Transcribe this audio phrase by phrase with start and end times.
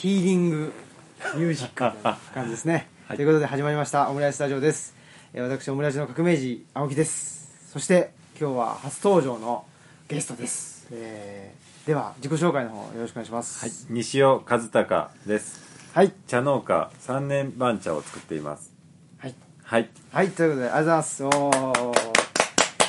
[0.00, 0.72] ヒーリング
[1.36, 3.16] ミュージックみたいな感じですね、 はい。
[3.18, 4.94] ということで始まりましたオムライススタジオです。
[5.34, 7.68] えー私オムライスの革命児青木です。
[7.70, 9.66] そして今日は初登場の
[10.08, 13.60] ゲストです、えーでは自己紹介の方よろしくお願いします。
[13.60, 15.60] はい、西尾和孝です。
[15.92, 16.14] はい。
[16.26, 18.72] 茶農家3年番茶を作っています。
[19.18, 19.90] はい、はい。
[20.12, 21.24] はい、ということでありがとうございます。
[21.24, 21.50] お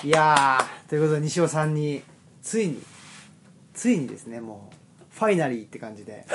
[0.04, 0.08] ー。
[0.08, 2.04] いやーということで西尾さんに
[2.42, 2.82] ついに
[3.74, 4.81] ついにですねもう
[5.14, 6.26] ファイナリーって感じで。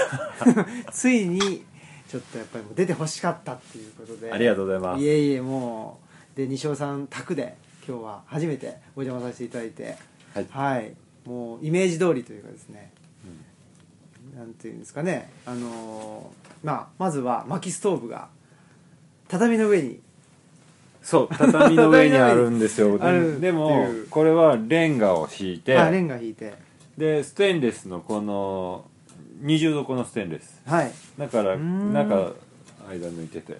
[0.92, 1.64] ついに
[2.08, 4.32] ちょっとやっぱりもう出てほしかったっていうことで。
[4.32, 5.02] ありがとうございます。
[5.02, 6.00] いえいえも
[6.34, 6.36] う。
[6.36, 9.96] で西尾さん宅で今日は初めてお邪魔させていただいて。
[10.50, 10.94] はい。
[11.24, 12.92] もうイメージ通りというかですね、
[14.36, 15.30] なんていうんですかね。
[15.44, 18.28] あのーまあまずは薪ストーブが
[19.28, 20.00] 畳の上に。
[21.02, 22.98] そう畳の上にあるんですよ。
[23.38, 25.78] でもこれはレンガを敷いて。
[25.78, 26.54] あレンガ引いて
[26.96, 28.84] でステンレスのこの
[29.42, 30.62] 20度このステンレス。
[30.66, 30.92] はい。
[31.18, 31.92] だからん。
[31.92, 32.34] 中
[32.88, 33.58] 間抜いてて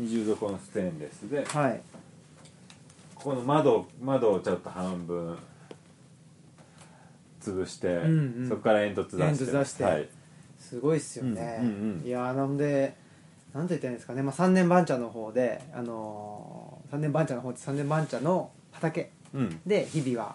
[0.00, 1.80] 20度このステンレスではい。
[3.14, 5.38] ここの窓窓をちょっと半分
[7.40, 8.48] 潰して、んうん。
[8.48, 9.16] そこから煙突出して。
[9.18, 9.84] 煙突出して。
[9.84, 10.08] はい、
[10.58, 12.06] すごいっすよね、うんうんうん。
[12.06, 12.96] いやーなんで
[13.54, 19.60] なんて言ったらいいんですかね、まあ、3年番茶の方で、あのー、3年番茶の方って3年番茶の畑うん。
[19.66, 20.34] で日々は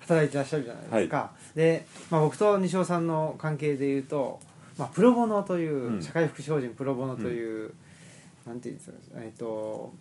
[0.00, 4.40] 働いてらっしゃるじゃないですか、で、まあ、僕と西尾さんの関係でいうと、
[4.78, 6.02] まあ、プロボノという、うん。
[6.02, 7.72] 社会福祉法人プロボノという、
[8.46, 9.92] なんていうんですか、えっと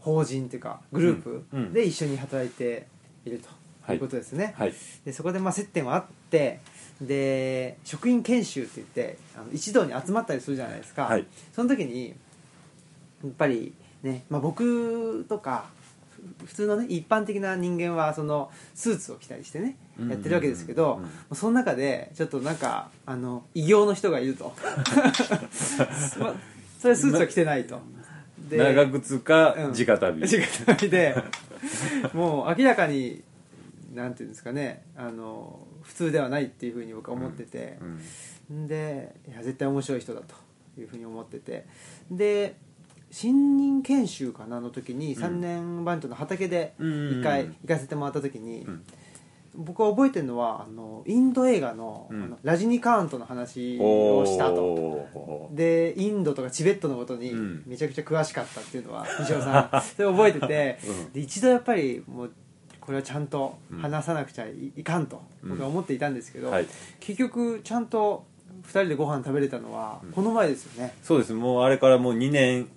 [0.00, 1.62] 法人っていうかグループうん。
[1.64, 1.72] うん。
[1.72, 2.86] で一緒に働いて
[3.24, 3.48] いると
[3.82, 4.74] はいいうことですね、はい。
[5.04, 6.60] でそこでまあ接点はあって
[7.00, 11.26] で職員研修って言ってあの一堂に集まったりするじゃないですか、はい。
[11.54, 12.14] その時にや
[13.28, 13.72] っぱり
[14.02, 15.75] ね、まあ、僕とかふ
[16.44, 20.10] 普通のね一般的な人間はそのスーツを着たりしてねうん。
[20.10, 21.02] やってるわけですけど、うん。
[21.02, 21.36] うん。
[21.36, 24.54] その中でちょっとなんかあの異形の人がいると。
[26.20, 26.34] ま
[26.80, 27.80] それスーツは着てないと。
[28.48, 29.72] で長靴かうん。
[29.72, 30.20] 直旅、
[30.90, 31.16] で
[32.12, 33.22] もう明らかに
[33.94, 37.78] なんていうんですかねあの普通ではないっていうふうに僕は思ってて。
[38.50, 38.68] う、ん。
[38.68, 40.34] でいや絶対面白い人だと
[40.80, 41.66] いうふうに思ってて。
[42.10, 42.56] で
[43.16, 48.82] 新任研修かなの時に3年番長の畑でうん一回行かせてもらった時に、うん。
[49.54, 52.24] 僕は覚えてるのはあのインド映画の,、うん。
[52.24, 55.48] あのラジニカーントの話をしたと。
[55.50, 57.62] でインドとかチベットのことにうん。
[57.66, 61.12] めちゃくちゃ詳しかったっていうのは 西尾さんそれ覚えてて、うん。
[61.14, 62.32] で一度やっぱりもう
[62.82, 65.50] これはちゃんと話さなくちゃいいかんとうん。
[65.52, 66.66] 僕は思っていたんですけど、はい。
[67.00, 68.26] 結局ちゃんと
[68.64, 71.32] 2人でご飯食べれたのはこの前ですよね、そうです。
[71.32, 72.68] もうあれからもう2年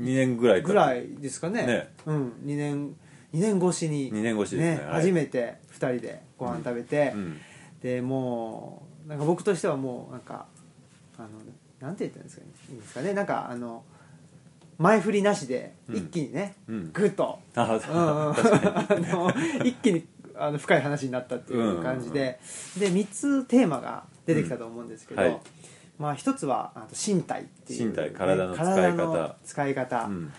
[0.00, 1.66] 2年ぐらいかぐらいですかね。
[1.66, 1.88] ね。
[2.06, 2.96] うん、2年
[3.34, 4.84] 2年越しに2年越しですね。
[4.86, 4.94] はい。
[5.02, 7.40] 初めて2人でご飯食べて、うん。
[7.82, 10.46] でもうなんか僕としてはもうなんか
[11.18, 11.28] あの
[11.80, 13.12] なんて言ったんですかねいいんですかね。
[13.12, 13.84] なんかあの
[14.78, 15.96] 前振りなしでうん。
[15.96, 16.92] 一気にね、うん。
[16.92, 17.70] グッと、あうん。
[17.70, 17.78] う。
[17.78, 19.32] ん あの
[19.64, 22.38] 一気にあの深い話になったっていう感じで、
[22.78, 25.28] で3つテーマが出てきたと思うんですけど、うん。
[25.28, 25.40] はい
[25.98, 29.36] まあ一つはあと身体っていう、身体体の使い方。
[29.44, 30.32] 使い方っうん。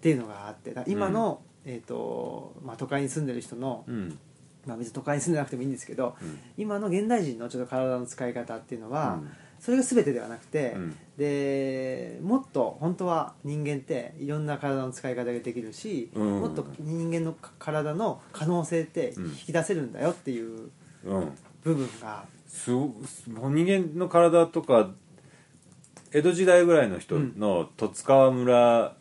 [0.00, 4.18] ていうのがあってだ今の、えーとまあ、都会に住んでる人の、うん。
[4.66, 6.38] まあ、別に都会に住んでなくてもいいんですけど、うん。
[6.56, 9.30] 今の現代人のちょっと体の使い方っていうのは、うん。
[9.60, 10.96] それが全てではなくて、うん。
[11.16, 16.40] でもっと本当は人間っていろんな体の使い方ができるし、うん。
[16.40, 19.24] もっと人間の体の可能性ってうん。
[19.26, 20.70] 引き出せるんだよっていう
[21.04, 21.32] うん。
[21.62, 22.70] 部分が、す
[23.26, 24.90] 人間の体とか
[26.12, 28.94] 江戸時代ぐらいの人の十津川村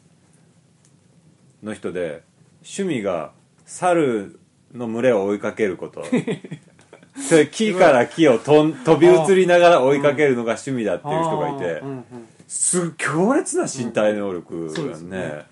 [1.62, 2.24] の人で
[2.64, 3.32] 趣味が
[3.66, 4.40] 猿
[4.74, 6.04] の群れを追いかけること。
[7.30, 12.06] それ木から木をとん飛び移りながら追いかけるのが趣味だっていう人がいてうんうん
[12.48, 14.94] す強烈な身体能力そうがね。
[14.94, 15.46] ですね。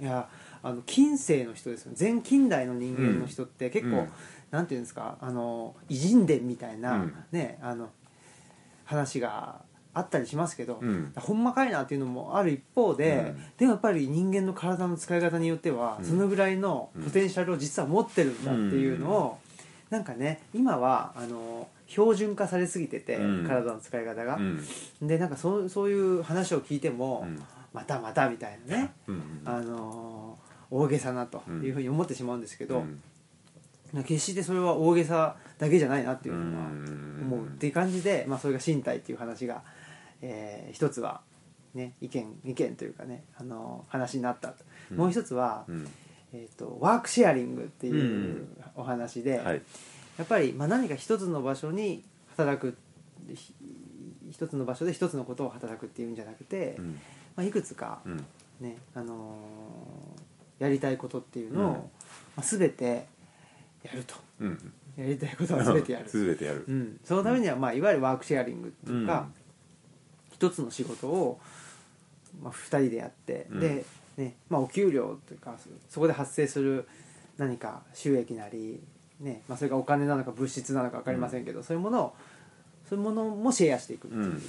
[0.00, 0.04] うん。
[0.04, 0.28] いや
[0.64, 1.96] あの近世の人ですよね。
[2.00, 4.08] 前近代の人間の人って結構、うん
[4.56, 5.18] なんていうんですか？
[5.20, 7.14] あの偉人伝みたいな、うん。
[7.30, 7.90] ねあの
[8.86, 9.60] 話が
[9.92, 11.12] あったりしますけど、うん。
[11.16, 13.42] ほんまかいなっていうのもある一方で、うん。
[13.58, 16.04] でもやっぱり人間の体の使い方によっては、うん。
[16.06, 19.38] そのぐらいのポテンシャルを実は持ってるんだっていうのを、
[19.90, 23.46] なんかね今はあの標準化されすぎてて、うん。
[23.46, 24.36] 体の使い方が。
[24.36, 24.62] う、ん。
[25.02, 27.42] でなんかそうそういう話を聞いても、うん。
[27.74, 29.22] またまたみたいなね、うん。
[29.44, 30.38] あの
[30.70, 33.02] 大げさなというふうに思ってしまうんですけど、うん
[34.04, 37.06] 決してそれは大げさだけじゃないなっていうのはうん。
[37.26, 39.62] 思うっていう感じで、まあ、それが身体っていう話が、
[40.22, 41.20] えー一つは、
[41.74, 45.88] ね、意見意見というかねあの話になったと、もう一つは、うん。
[46.32, 49.62] えー、とワークシェアリングっていうお話で、はい。
[50.18, 52.04] やっぱり、まあ、何か一つの場所に
[52.36, 52.76] 働く
[53.34, 53.54] ひ
[54.30, 57.00] 一つの場所で一つのことを働くっていうんじゃなくて、うん。
[57.36, 58.16] まあ、いくつか、うん。
[58.60, 60.22] ねあのー
[60.58, 61.74] やりたいことっていうのを、うん。
[61.74, 61.82] ま
[62.38, 63.06] あ、全て
[63.86, 64.14] やると。
[64.40, 64.72] うん。
[64.96, 66.64] やりたいことは全てやる、 全てやる。
[66.66, 69.28] うん、そのためには、まあ、いわゆるワークシェアリングっていうか、
[70.32, 71.40] 一つの仕事を、
[72.42, 73.60] まあ、2人でやって、うん。
[73.60, 73.84] で、
[74.16, 76.88] ねまあ、お給料というかそそこで発生する
[77.36, 78.80] 何か収益なり、
[79.20, 82.14] ねまあ、それがお金なのか物質なのか分かりませんけど、そういうものを
[82.88, 84.30] そういうものもシェアしていくっていう、うん。
[84.30, 84.40] うん。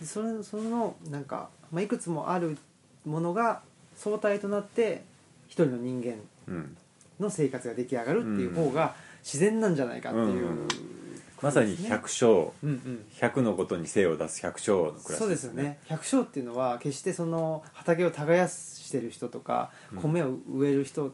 [0.00, 2.58] でそれそのなんか、まあ、いくつもある
[3.06, 3.62] ものが
[3.96, 5.02] 相対となって
[5.46, 6.14] 一人の人間
[6.48, 6.76] うん
[7.20, 10.68] の生活が出来上がるっていう方が自然なんじゃないかっていう、うん。
[11.42, 12.52] まさに百姓。
[12.62, 13.04] うんうん。
[13.18, 15.78] 百のことに精を出す百姓の暮らしそうですよね。
[15.86, 19.98] 百姓っていうのは決してその畑を耕してる人とかうん。
[20.00, 21.12] 米を植える人っ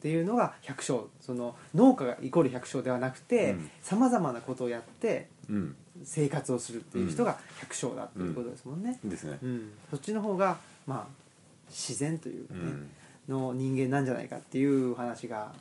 [0.00, 1.04] ていうのが百姓。
[1.20, 3.70] その農家がイコール百姓ではなくてうん。
[3.82, 5.76] さまざまなことをやってうん。
[6.04, 9.38] 生活をするっていう人が百姓だっていうことですもんね、ですね。
[9.42, 9.72] うん。
[9.90, 11.28] そっちの方がまあ
[11.68, 12.90] 自然というかね、うん
[13.28, 15.52] の人間なんじゃないかっていう話が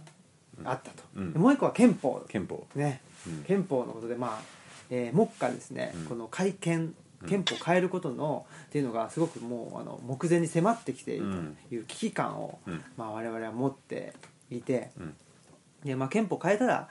[0.63, 1.33] あったと、うん。
[1.33, 2.23] でもう一個は憲法。
[2.27, 2.65] 憲法。
[2.75, 3.01] ね。
[3.27, 3.43] うん。
[3.43, 4.41] 憲法のことでまあ、
[4.89, 6.05] えー目下ですね、うん。
[6.05, 6.95] この改憲
[7.27, 11.25] 憲法を変えることの、っていうのがすごくもうあの目前に迫ってきている
[11.69, 12.81] という危機感を、うん。
[12.95, 14.13] まあ、我々は持って
[14.49, 15.13] いて、うん。
[15.83, 16.89] でまあ、憲法変えたら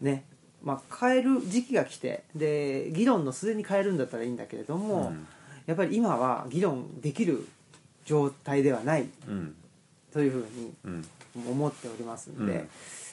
[0.00, 0.24] ね
[0.62, 5.26] まあ、変える時期が来てで議論のすでに変えるんだったらいいんだけれども、うん。
[5.66, 7.46] やっぱり今は議論できる
[8.04, 9.54] 状態ではないうん
[10.12, 11.04] というふうにうん。
[11.34, 12.68] 思っておりますんで,、うん。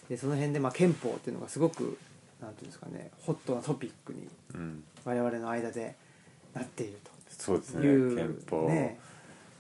[0.09, 1.97] でその辺でまあ憲法っていうのがすごく
[2.41, 4.83] なんていうんですかねホットなトピックにうん。
[5.05, 5.95] 我々の間で
[6.53, 6.97] なっている
[7.29, 7.81] そうですね。
[7.83, 8.67] 憲法。
[8.67, 8.99] ね。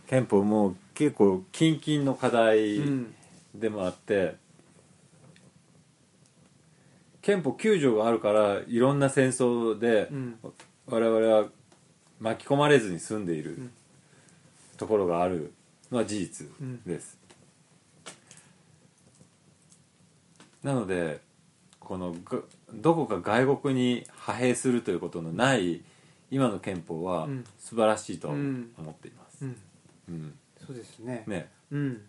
[0.07, 3.15] 憲法もう結構近々の課題うん。
[3.55, 4.35] でもあって、
[7.21, 10.39] 憲法9条があるからいろんな戦争でうん。
[10.87, 11.45] 我々は
[12.19, 13.71] 巻き込まれずに済んでいるん。
[14.77, 15.53] ところがある
[15.91, 16.47] のは事実
[16.85, 17.18] です、
[20.63, 21.21] なので
[21.79, 22.39] このが
[22.73, 25.81] どこか外国に派兵するということのない
[26.31, 27.45] 今の憲法はうん。
[27.57, 29.55] 素晴らしいと思うんっています、うん。
[30.09, 30.33] うん。
[30.65, 31.23] そうですね。
[31.27, 31.49] ね。
[31.71, 32.01] うん。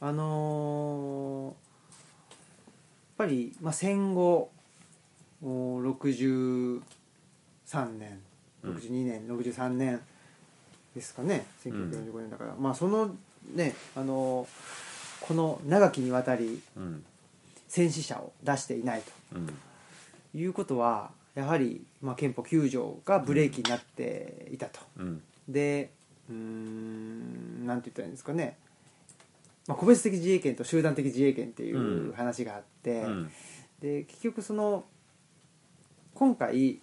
[0.00, 1.66] あのー
[3.18, 4.50] やっぱり、まあ、戦後
[5.42, 6.82] お63
[7.98, 8.20] 年
[8.62, 8.74] うん。
[8.76, 10.00] 62年、63年
[10.94, 13.14] ですかね1945年だから、まあその
[13.54, 17.04] ねあのーこの長きにわたりうん
[17.68, 19.02] 戦死者を出していない
[19.34, 19.46] うん。
[19.46, 19.52] と
[20.34, 25.22] いうことはやはり、まあ、憲法9条がブレーキになっていたと、うん。
[25.48, 25.90] で
[26.28, 28.56] うーんなんて言ったらいいんですかね、
[29.66, 32.12] まあ、個別的自衛権と集団的自衛権っていううん。
[32.14, 33.30] 話があって、うん。
[33.80, 34.84] で結局その
[36.14, 36.80] 今回、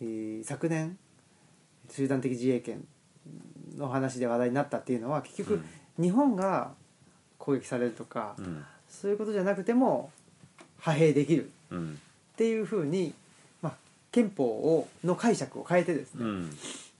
[0.00, 0.98] えー昨年
[1.90, 2.86] 集団的自衛権
[3.76, 5.62] の話で話題になったっていうのは結局、
[5.98, 6.72] 日本が
[7.38, 10.10] 攻撃されるとか、うんそういうことじゃなくても
[10.84, 11.50] 派兵できる。
[11.70, 11.98] うん。
[12.34, 13.14] っていうふうに、
[13.62, 13.72] まあ、
[14.12, 16.50] 憲法をの解釈を変えてですね、うん。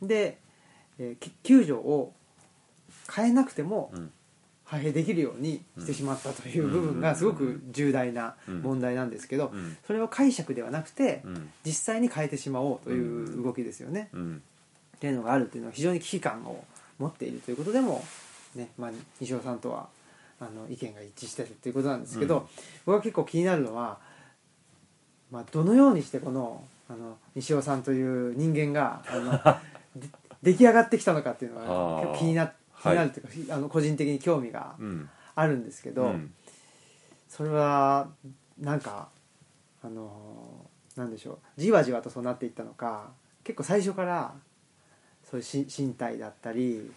[0.02, 0.38] で、
[0.98, 2.12] えー、9条を
[3.14, 4.10] 変えなくてもうん。
[4.66, 8.62] 派兵できるようにしてしまったという部分がすごく重大なうん。
[8.62, 9.76] 問題なんですけどうん。
[9.86, 11.50] それを解釈ではなくてうん。
[11.64, 14.10] 実際に変えてしまおうという動きですよね。
[14.12, 14.42] うん。
[14.96, 16.62] っていうのがあるっていうのは非常に危機感を
[16.98, 18.04] 持っているということでも、
[18.54, 19.88] ねまあ、西尾さんとは
[20.40, 22.46] あの意見が一致してるっていうことなんですけど、うん。
[22.86, 23.98] 僕は結構気になるのは、
[25.30, 29.32] まあ、どのようにしてこのあの西尾さんという人間があの
[29.94, 30.08] で
[30.42, 32.00] 出来上がってきたのかっていうのがあー。
[32.00, 35.08] 結構気にな気になるというか、あの個人的に興味がうん。
[35.36, 36.34] あるんですけど、うん。
[37.28, 38.08] それは
[38.58, 39.08] なんか
[39.82, 40.66] あの
[40.96, 43.10] なんでしょうじわじわとそうなっていったのか
[43.44, 44.34] 結構最初から
[45.30, 46.90] そういうし身体だったり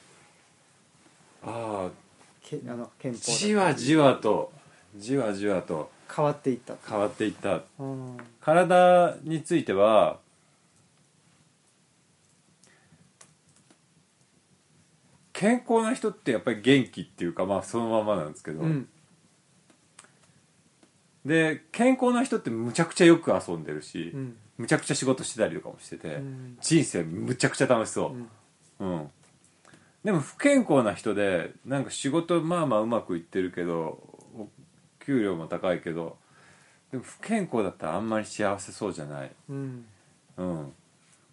[1.44, 2.03] ああ
[2.44, 4.52] けあの憲法じわじわと
[4.96, 5.92] じわじわと。
[6.16, 6.76] 変わっていった。
[6.88, 7.62] 変わっていった。
[7.80, 8.18] うん。
[8.40, 10.20] 体については
[15.32, 18.88] 健康な人ってやっぱり元気っていうかまあそのままなんですけど、うん。
[21.26, 24.38] で健康な人ってむちゃくちゃよく遊んでるし、うん。
[24.58, 26.58] むちゃくちゃ仕事してたりとかもしてて、うん。
[26.62, 28.14] 人生むちゃくちゃ楽しそ
[28.80, 28.86] う。
[28.86, 28.88] ん。
[28.88, 29.10] う、うん
[30.04, 34.00] でも不健康な人でなんか仕事まあまあうまくいってるけど
[34.38, 34.50] お
[35.00, 36.18] 給料も高いけど
[36.92, 39.86] でも不健康だったらあんまり幸せそうじゃない、うん。
[40.38, 40.74] うん、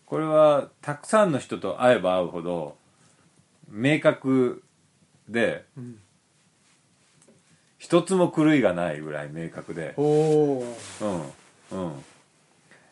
[0.06, 2.76] これはたくさんの人と会えば会うほど
[3.68, 4.62] 明確
[5.28, 5.98] でうん。
[7.78, 10.76] 一つも狂いがないぐらい明確で、おお
[11.72, 11.92] うん、うん。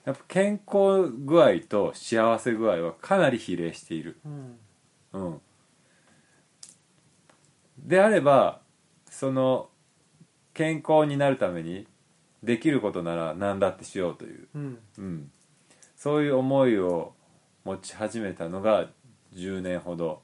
[0.07, 4.17] やっぱ健康具合と幸せ具合はかなり比例している。
[4.25, 4.59] うん。
[5.13, 5.41] うん
[7.85, 8.61] であれば
[9.11, 9.69] その
[10.55, 11.87] 健康になるために
[12.43, 14.79] できることなら何だってしようという、うん。
[14.99, 15.31] うん、
[15.97, 17.15] そういう思いを
[17.65, 18.89] 持ち始めたのが
[19.35, 20.23] 10年ほど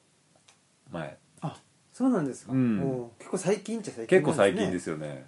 [0.91, 1.17] 前。
[1.41, 1.57] あ
[1.93, 2.81] そうなんですか、うん。
[2.83, 5.07] お結構最近っちゃ最近結構最近すですよね。
[5.09, 5.25] ねへ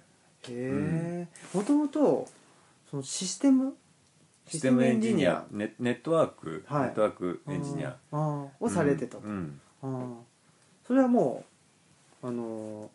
[0.49, 1.27] え。
[1.53, 2.27] もともと
[2.89, 3.75] そのシステム？
[4.47, 5.45] システムエンジニア。
[5.51, 6.81] ネネットワーク、はい。
[6.83, 7.97] ネットワークエンジニア。
[8.11, 9.59] をされてたと、うん。
[9.81, 10.15] あー。
[10.85, 11.56] それはもう
[12.23, 12.87] あのー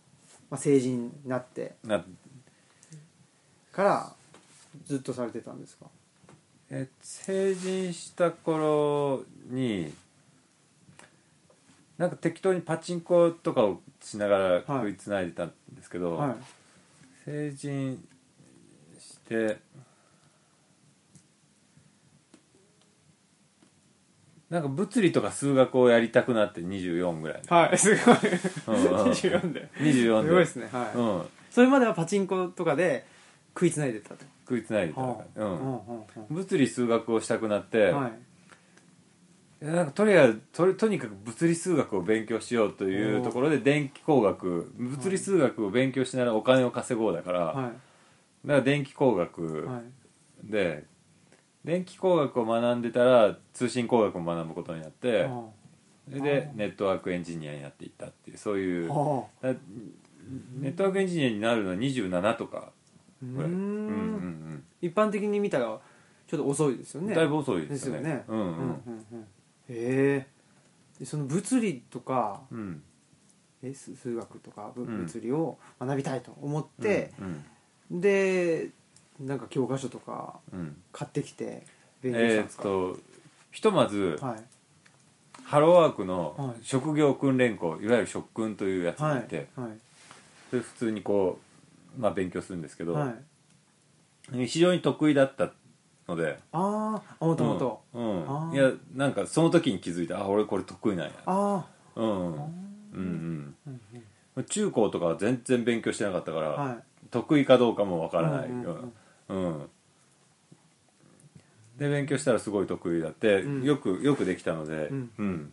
[0.51, 2.05] まあ、成人になってうんな
[3.73, 4.13] から
[4.85, 5.87] ずっとされてたんですか？
[6.71, 9.93] え成人した頃に
[11.99, 16.35] なんか適当にパチンコとかをしながら食いつないでたんですけど、はい。
[17.25, 18.03] 成人
[18.99, 19.59] して
[24.53, 28.17] なんか物理とか数学をやりたくなって24ぐらいはいすごい。
[28.67, 29.11] うんうん。
[29.11, 29.71] 24で。
[29.79, 30.29] 24で。
[30.29, 33.07] すごいですねはい、うん、それまではパチンコとかで
[33.55, 34.27] 食いつないでたと。
[34.47, 35.41] 食いつないでた、はあ。
[35.41, 35.47] うん。
[35.47, 35.83] うんうん
[36.29, 38.13] 物理数学をしたくなって、うんはい
[39.63, 47.73] なんかとりあえずととにかく物理数学を勉強しようというところで電気工学物理数学を勉強しながらお金を稼ごうだから、だかはい。
[48.45, 50.51] ら電気工学はい。
[50.51, 50.83] で、
[51.65, 55.45] 電気工学を学んでたら通信工学も学ぶことになってあ
[56.09, 58.91] それでネットワークエンジニアになっていったっていうそういう
[60.59, 62.73] ネットワークエンジニアになるのは27とか
[63.23, 63.51] ぐらい。
[63.51, 63.57] うん。
[63.57, 65.79] うん一般的に見たら
[66.27, 67.09] ちょっと遅いですよね。
[67.09, 68.25] うんだいぶ遅いでですすよね。
[68.27, 68.47] うんうん。
[68.47, 69.27] うんうん
[69.69, 70.27] へ
[70.99, 72.43] えその物理とか
[73.63, 77.13] 数数学とか物理を学びたいと思って、
[77.91, 78.01] うん。
[78.01, 78.71] で
[79.21, 80.61] なんか教科書とかうん。
[80.61, 81.65] うん買ってきて
[82.03, 82.97] 勉強したんえーっですか、と
[83.51, 84.45] ひとまずはい。
[85.45, 86.65] ハローワークはのい。
[86.65, 89.71] 職業訓練校いわゆる職訓というやつにはい行って、はい。
[90.51, 91.39] それ普通にこ
[91.99, 93.15] う、まあ、勉強するんですけど、は
[94.35, 94.47] い。
[94.47, 95.51] 非常に得意だった
[96.09, 97.83] のでああもともと。
[97.95, 98.23] うん。
[98.25, 98.55] あー。
[98.55, 100.21] いやなんかその時に気づいた。
[100.21, 101.13] あ俺これ得意なんや。
[101.27, 101.65] あ
[101.97, 102.07] うん。
[102.07, 103.55] うんうん。
[103.67, 103.81] あうん
[104.37, 104.45] うん。
[104.45, 106.79] 中高とかは全然勉強してなかったから、はい。
[107.11, 108.93] 得意かどうかもわからない、うんうんうん
[111.79, 113.65] で勉強したらすごい得意だって、うん。
[113.65, 115.11] よくよくできたのでうん。
[115.19, 115.53] うん。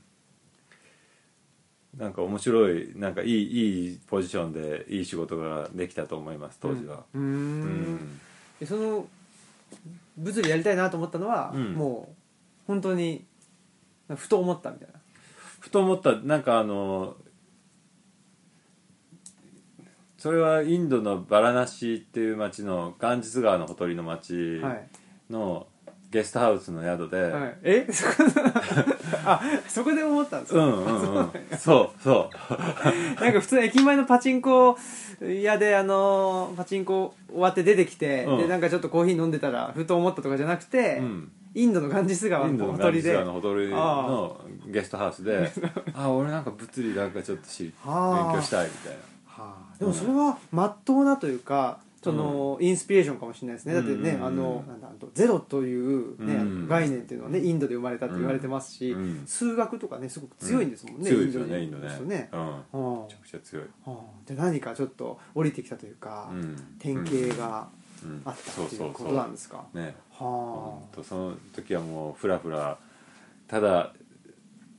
[1.97, 7.03] なんか面白いなんかいいいいポジションでいい仕事ができたと思います当時は。
[7.13, 7.95] うーうん。
[7.95, 8.19] ん。
[8.59, 9.07] でその
[10.17, 11.73] 物理やりたいなと思ったのは、うん。
[11.73, 12.15] もう
[12.67, 13.25] 本当に
[14.15, 14.99] ふと思ったみたいな。
[15.59, 17.15] ふと思ったなんかあの
[20.19, 24.87] それはインドのバラナシっていう町のガンジス川のほとりの町はい。
[25.31, 25.65] の
[26.11, 27.87] ゲストハウスの宿で、はい、え？
[27.91, 28.13] そ こ
[29.25, 31.31] あそこで思ったんですか、うんうんうん。
[31.57, 32.29] そうそ
[33.21, 34.77] なんか普通駅前のパチンコ
[35.21, 38.37] 屋であのパチンコ終わって出てきて、うん。
[38.39, 43.13] でなんかちょっとコーヒー飲んでたらふと思ったとかじゃなくて、う、うん、インドのガンジス川のほとりで。
[43.13, 45.49] のガンジス川のほとりのゲストハウスで
[45.93, 48.35] あ俺なんか物理なんかちょっと勉はあ。
[48.35, 48.97] 強したいみたいな。
[48.97, 49.18] はあ、
[49.79, 53.73] でもそれはまっとうなというかその、インスピレーションかもしれないですね。
[53.73, 56.67] だってね、あのなんだゼロという、ねうん。
[56.67, 59.23] 概念っていうのはねインドで生まれたって言われてますし、うん。
[59.25, 62.29] 数学とかねすごく強いんですもんね、強いですよねイインドね。
[62.31, 62.39] うん。
[62.39, 63.65] はめちゃくちゃ強い、
[64.25, 67.67] で何かちょっと降りてきたというか、うん、典型が
[68.03, 68.21] うん。
[68.23, 69.93] あったっていそうことなんですか、ね。
[70.11, 72.77] はほんとその時はもうふらふら
[73.49, 73.91] ただ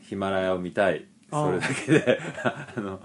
[0.00, 1.04] ヒマラヤを見たい。
[1.30, 1.44] あ。
[1.44, 2.98] それだけで あの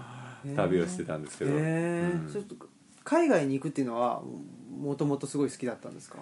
[0.54, 2.32] 旅をしてたんですけど、へえうん。
[2.32, 2.54] ちょっと
[3.04, 4.22] 海外に行くっていうのは
[4.78, 6.18] もともとすごい好きだったんですか？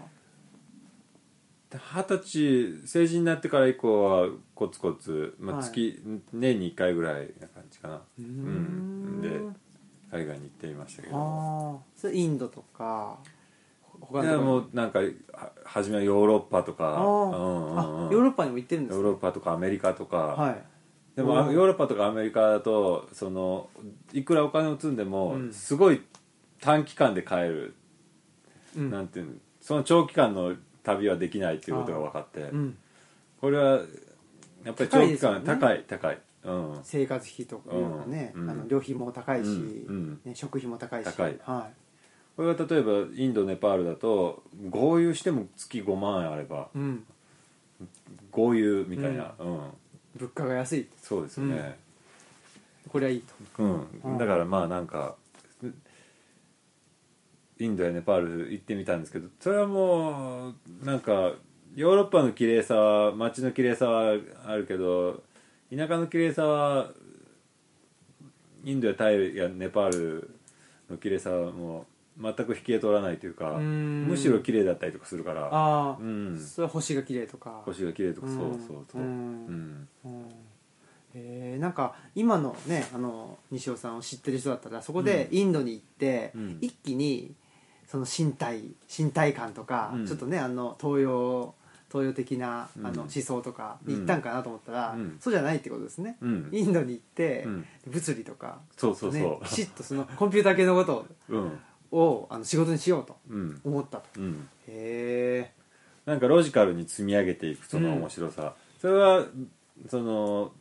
[1.70, 5.64] で二十歳成人になってから以降はコツコツ、まあ、はい。
[5.64, 6.00] 月、
[6.32, 8.00] 年に1回ぐらいな感じかな。
[8.18, 9.18] うん。
[9.18, 9.20] ん。
[9.22, 9.28] で
[10.12, 11.16] 海外に行っていましたけど。
[11.16, 13.18] ああそれインドとか
[14.00, 16.96] 他いやのとこもうなんかは初めはヨーロッパとか。
[16.98, 20.62] あー、うんうんうんあヨーロッパにも行ってるんですかヨーロッパとかアメリカとか、はい
[21.16, 23.68] でもヨーロッパとかアメリカだとその
[24.12, 25.52] いくらお金を積んでも、うん。
[25.52, 26.02] すごい
[26.60, 27.74] 短期間で帰る、
[28.76, 28.90] うん。
[28.90, 29.32] なんていうの。
[29.60, 32.76] その長期間の旅はできないっていうことが分かって、うん。
[33.40, 33.80] これは
[34.64, 36.18] やっぱり長期間高高い高い。
[36.44, 36.80] うん。
[36.82, 37.74] 生活費とか
[38.06, 38.50] ね、うん。
[38.50, 39.86] あの旅費も高いし、うん。
[39.88, 40.20] うん。
[40.24, 41.06] ね、食費も高いし。
[41.06, 41.38] 高い。
[41.42, 41.70] は
[42.36, 46.68] これが例えばインドネパールだと合流しても月5万円あれば
[48.32, 49.60] 合流みたいな、うん
[50.16, 50.88] 物価が安い。
[51.02, 51.78] そうですよね、
[52.88, 53.62] これはいいと。
[53.62, 53.86] うん。
[54.04, 54.18] うん。
[54.18, 55.16] だからまあなんか
[57.58, 60.54] インドやネパール行ってみたんですけどそれはもう
[60.84, 61.32] なんか
[61.74, 64.16] ヨーロッパの綺麗さは街の綺麗さは
[64.46, 65.22] あるけど
[65.74, 66.90] 田舎の綺麗さは
[68.64, 70.30] インドやタイやネパール
[70.90, 71.86] の綺麗さはもう
[72.20, 74.06] 全く引き取らないというかん。
[74.06, 75.46] むしろ綺麗だったりとかするから。
[75.46, 76.38] ああ、うん。
[76.38, 77.62] それは星が綺麗とか。
[77.64, 78.86] 星が綺麗とかうんそうそう。
[78.92, 79.88] そうううん。
[81.14, 81.60] えー。
[81.60, 86.58] なんか今のねあの西尾さんを知ってる人だったらそこでインドに行って、うん。
[86.60, 87.34] 一気に
[87.86, 88.62] その身体
[88.96, 90.06] 身体感とか、うん。
[90.06, 91.54] ちょっとねあの東洋
[91.90, 95.16] 東洋的なあのうん思想とかに行ったんかなと思ったら、うん。
[95.20, 96.48] そうじゃないってことですね、うん。
[96.52, 97.66] インドに行って、うん。
[97.88, 101.58] 物理とかそうそうそね、きちっとそのコンピューター系のことううん
[101.94, 103.60] をあの仕事にしようとうん。
[103.64, 104.20] 思ったと。
[104.20, 104.48] うん。
[104.66, 105.52] へえ。
[106.04, 109.24] なんかロジカルに積み上げていくその面白さ、それは
[109.88, 110.52] その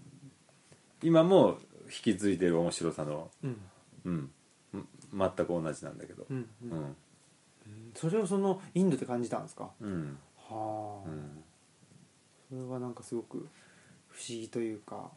[1.01, 3.61] 今も引き継いでる面白さのうん。
[4.05, 4.15] うん。
[4.17, 6.25] ん全く同じなんだけど。
[6.29, 6.95] うんううんん。
[7.95, 9.69] それをそのインドで感じたんですか？
[9.81, 10.17] うん。
[10.37, 11.43] はあ、うん。
[12.49, 13.47] それはなんかすごく
[14.09, 15.11] 不思議というか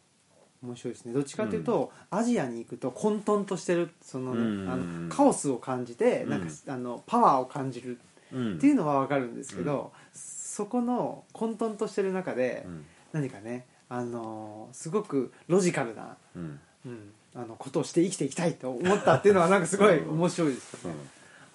[0.67, 1.13] 面白いですね。
[1.13, 4.71] どっちかというと、アジアに行くと混沌としてるその,、ねうん。
[4.71, 6.31] あのカオスを感じて、うん。
[6.31, 7.99] なんかあのパワーを感じる
[8.33, 8.55] うん。
[8.57, 12.85] っていうのは分かるんですけど、そこの混沌としてる中で、うん。
[13.13, 16.61] 何かねあのすごくロジカルな、うん。
[16.87, 20.99] うん、あのことをして生きていきたいと思ったっていうのはなんかすごい 面白いですよね。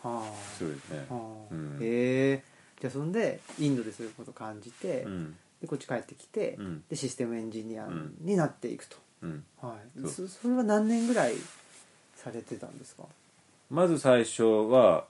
[0.03, 0.07] う。
[0.07, 0.33] んはあ。
[0.57, 1.05] そうですね。
[1.09, 1.53] はあ。
[1.53, 1.77] うん。
[1.81, 2.43] へえ。
[2.79, 6.83] じゃあそんでインドでそういうことを感じて、うんでこっち帰ってきて、うん。
[6.89, 8.15] でシステムエンジニアうん。
[8.21, 9.43] になっていくと、うん。
[9.61, 11.35] はい、そそそれは何年ぐらい
[12.15, 13.03] されてたんですか？
[13.69, 15.05] まず最初は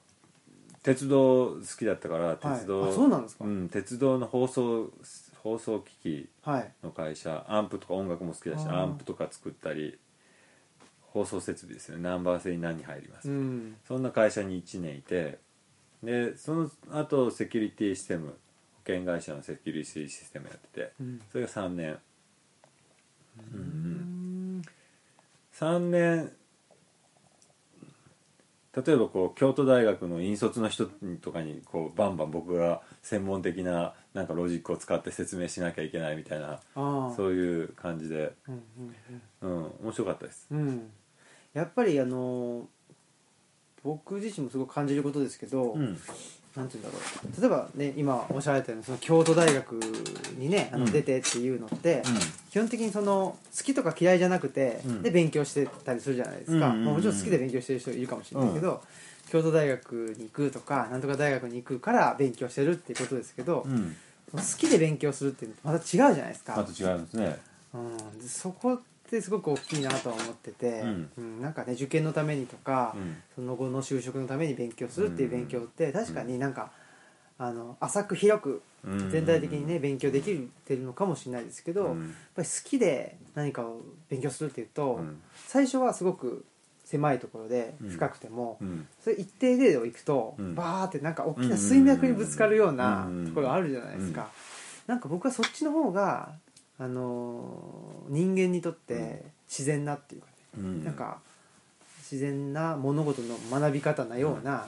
[0.83, 3.45] 鉄道好きだったから鉄道、あそうなんですか？
[3.45, 4.91] ん、鉄道の放送
[5.41, 8.77] 放送機器はいの会社アンプとか音楽も好きだしあー。
[8.81, 9.97] アンプとか作ったり
[11.01, 11.97] 放送設備ですね。
[12.01, 13.75] ナンバー制に何入ります、うん。
[13.87, 15.39] そんな会社に1年いて
[16.03, 18.33] でその後セキュリティシステム保
[18.85, 21.21] 険会社のセキュリティシステムやっててうん。
[21.31, 21.91] それが3年。
[21.93, 24.61] うーん
[25.53, 26.31] 3年。
[28.73, 30.85] 例えばこう京都大学の引率の人
[31.21, 38.63] とかにこうバンバン僕が専門的ななんかロジックを使って説明しなきゃいけないみたいなそういう感じで、うん
[39.41, 40.47] うんうん、面白かったです。
[40.51, 40.67] うん。
[40.67, 40.91] うん
[41.53, 42.69] やっぱりあの
[43.83, 45.97] 僕自身もすごく感じることですけど、うん
[46.55, 47.03] なんて言うんだろ
[47.37, 47.41] う。
[47.41, 49.73] 例えばね今おっしゃられたようにその京都大学
[50.37, 50.91] にねあのうん。
[50.91, 52.03] 出てっていうのって、
[52.49, 55.01] 基本的にその好きとか嫌いじゃなくて、うん。
[55.01, 58.81] で勉強してたりするじゃないですか、もちろん好きで勉強してる人いるかもしれないけど、
[59.29, 63.95] 京都大学に行くとかなんとか大学に行くから勉強してるっていうことですけど、うん。
[64.33, 67.39] 好きで勉強するっていうのとまた違うじゃないですか、また違いますね。
[67.73, 68.79] うん、でそこ
[69.17, 71.11] ってすごく大きいなとは思ってて、うん。
[71.17, 73.17] うんなんかね受験のためにとか、うん。
[73.35, 76.71] その後の就職のために勉強するっていう勉強って確かになんか、
[77.37, 79.09] あの浅く広くうん。
[79.11, 85.21] 全体的にね勉強できてるのかもしれないですけど、やっうんぱり好きで何かを勉強するっていうと、うん。
[85.47, 86.45] 最初はすごく
[86.85, 87.89] 狭いところでうん。
[87.89, 88.87] 深くても、うん。
[89.03, 90.55] それ一定程度行くと、うん。
[90.55, 93.27] バーってなんか大きな水脈にぶつかるようなうん。
[93.27, 94.29] ところあるじゃないですか、
[94.87, 96.33] なんか僕はそっちの方が、
[96.81, 100.83] あのー人間にとって自然なっていうかね、うん。
[100.83, 101.19] なんか
[101.99, 104.67] 自然な物事の学び方なような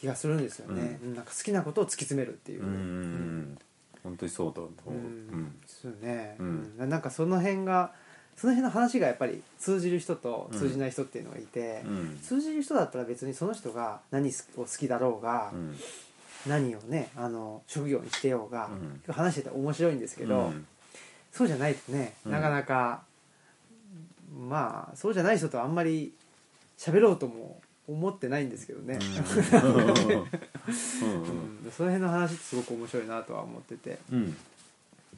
[0.00, 1.14] 気がするんですよね、うん。
[1.14, 3.58] なんか好きなことを突き詰めるっていう、うんうん
[4.02, 4.92] 本当にそうだと思う。
[4.92, 5.02] ううん。
[5.44, 6.74] んですよね、うん。
[6.78, 6.88] うん。
[6.90, 7.92] なんかその辺が
[8.36, 12.18] その辺の話がやっぱり通じる人と通じない人っていうのがいて、うん。
[12.22, 15.76] 通じる人だったら別にその人が何を好きだろうが、うん。
[16.46, 18.68] 何をねあの職業にしてようが、
[19.06, 19.12] うん。
[19.12, 20.66] 話してて面白いんですけど、うん
[21.34, 22.32] そうじゃないとね、うん。
[22.32, 23.02] なかなか
[24.48, 26.12] まあそうじゃない人とあんまり
[26.78, 29.64] 喋ろうとも思ってないんですけどね、うん。
[30.14, 30.28] うんうん
[31.76, 33.98] その辺の話ってすごく面白いなとは思ってて。
[34.12, 34.36] うん。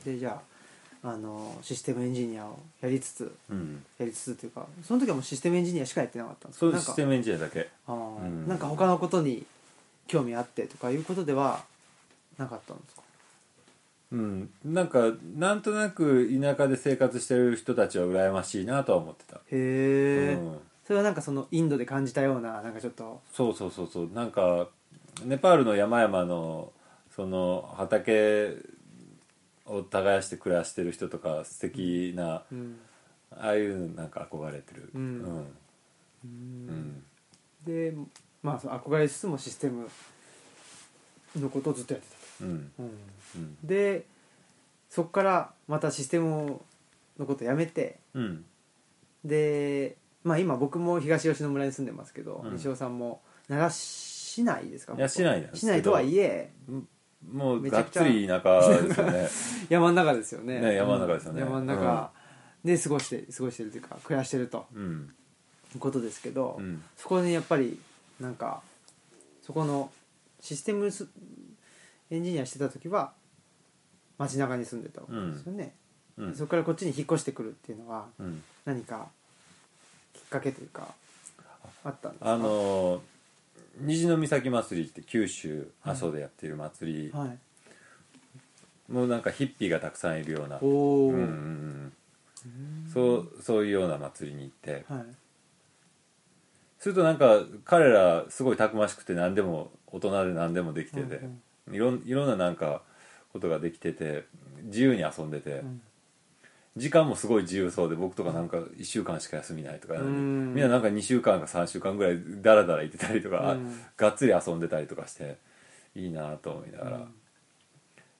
[0.05, 0.40] でじゃ
[1.02, 3.85] ああのシステムエンジニアをやりつつうん。
[3.98, 7.68] やりつつというかその時はもうシステムエンジニアしかやってなかったんですかそうシステムエンジニアだけ。
[7.87, 8.48] あーうん。
[8.48, 9.44] なんか他のことに
[10.07, 11.62] 興味あってとかいうことでは
[12.38, 13.02] なかったんですか？
[14.12, 14.51] うん。
[14.64, 19.37] なんかなんとなく田舎で生活してる人たちは羨ましいなとは思ってた。
[19.37, 20.59] へえ、うん。
[20.85, 23.21] それはなんかそのインドで感じたようななんかちょっと。
[23.33, 24.11] そうそうそうそう。
[24.12, 24.69] なんか
[25.25, 26.73] ネパールの山々の
[27.14, 28.57] その畑
[29.64, 32.79] を耕して暮らしてる人とか素敵な、うん。
[33.33, 34.90] ああいうなんか憧れてる。
[34.95, 35.47] うん。
[36.25, 37.03] うん。
[37.64, 37.92] で
[38.42, 39.88] まあその憧れつつもシステム
[41.37, 42.70] のことをずっとやってうん。
[43.64, 44.05] で
[44.88, 46.61] そこからまたシステム
[47.18, 48.44] のことやめてうん。
[49.25, 52.53] ででまあ今僕も東吉野村に住んでますけど、うん。
[52.55, 54.94] 西尾さんも長市内ですか？
[54.94, 55.72] いや市内なんですけど。
[55.72, 56.51] 市内とはいえ
[57.33, 58.01] もうめちゃくちゃ。
[58.03, 59.29] がっつり田舎ですよね。
[59.68, 60.61] 山の中ですよね。
[60.61, 61.42] ね山の中ですよね。
[61.42, 62.12] うん山の中
[62.64, 64.66] で過ごして過ごしてるというか暮らしてると。
[64.75, 65.12] うん。
[65.75, 66.83] いうことですけど、うん。
[66.96, 67.79] そこにやっぱり
[68.20, 68.62] なんか
[69.42, 69.90] そこの
[70.40, 71.09] システムス
[72.11, 73.12] エンジニアしてた時は
[74.19, 75.75] 街中に住んでたわけですよね、
[76.16, 76.35] うん。
[76.35, 78.42] そこからこっちに引っ越してくるっていうのはうん。
[78.64, 79.09] 何か
[80.14, 80.95] きっかけというか
[81.85, 82.33] あったんですか？
[82.33, 83.03] あの
[83.81, 87.38] 虹の岬祭りって九州阿蘇でやっている祭り、はい。
[88.90, 90.59] もうなんかヒッピーがたくさんいるような。
[90.62, 91.92] うんうんうん。
[92.92, 94.85] そうそういうような祭りに行って。
[94.88, 95.05] はい。
[96.79, 102.83] するとなんか彼らすごいたくましくて何でも大人で何でもできてて、うんいろんいろんななんか
[103.33, 104.24] ことができてて
[104.64, 105.81] 自由に遊んでて、ん。
[106.76, 110.55] 時間もすごい自由そうで僕とかなんか1週間しか休みないとか、ん。
[110.55, 113.81] みんななんか2週間か3週間ぐらいダラダラいてたりとか、うん。
[113.96, 115.38] がっつり遊んでたりとかして
[115.94, 117.07] いいなと思いながら、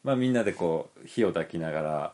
[0.03, 2.13] まあみんなでこう火を焚きながら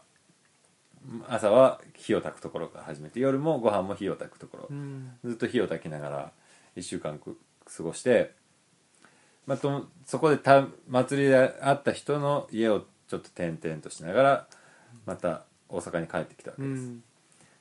[1.28, 5.10] 朝は火を焚くところから始めて夜もご飯も火を焚くところ、うん。
[5.24, 6.32] ずっと火を焚きながら
[6.76, 8.32] 1週間く過ごして、
[9.46, 14.46] まあ、とそこでた祭りで会った人の家をちょっと転々としながら
[15.04, 17.02] また大阪に帰ってきたわけです、うん。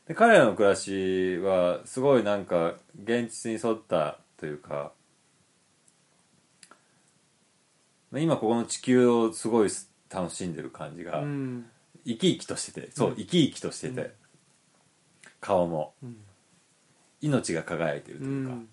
[0.08, 4.92] で彼らの暮らしはすごいなんか現実に沿ったというか
[8.12, 9.70] まあ今ここの地球をすごい
[10.10, 11.66] 楽しんでる感じがうん。
[12.06, 14.12] 生き生きとしててそう生き生きとしてて、
[15.40, 15.94] 顔も。
[16.04, 16.18] うん。
[17.22, 18.68] 命が輝いてるとういうか、ん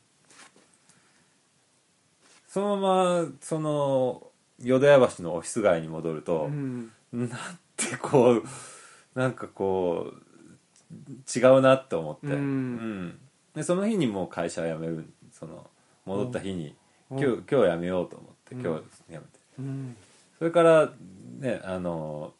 [2.49, 4.23] そのままその
[4.59, 6.91] 淀屋橋のオフィス街に戻ると、うん。
[7.13, 7.29] なん
[7.77, 12.33] てこうなんかこう違うなって思って、うん。
[12.33, 13.19] うん。
[13.55, 15.69] でその日にもう会社辞めるその
[16.07, 16.75] 戻った日に、
[17.11, 17.19] うん。
[17.19, 18.61] 今日今日辞めようと思ってうん。
[18.63, 19.25] 今日辞めて、
[19.59, 19.97] うん。
[20.39, 20.91] それから
[21.39, 22.33] ねあの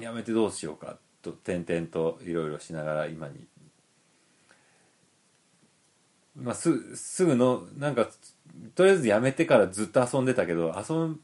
[0.00, 3.34] 辞めてどうしようかと転々といろいろしながら今に、
[6.36, 8.08] まあ、すすぐのなんか
[8.74, 11.20] とりあえず辞めてからずっと遊んでたけど遊ん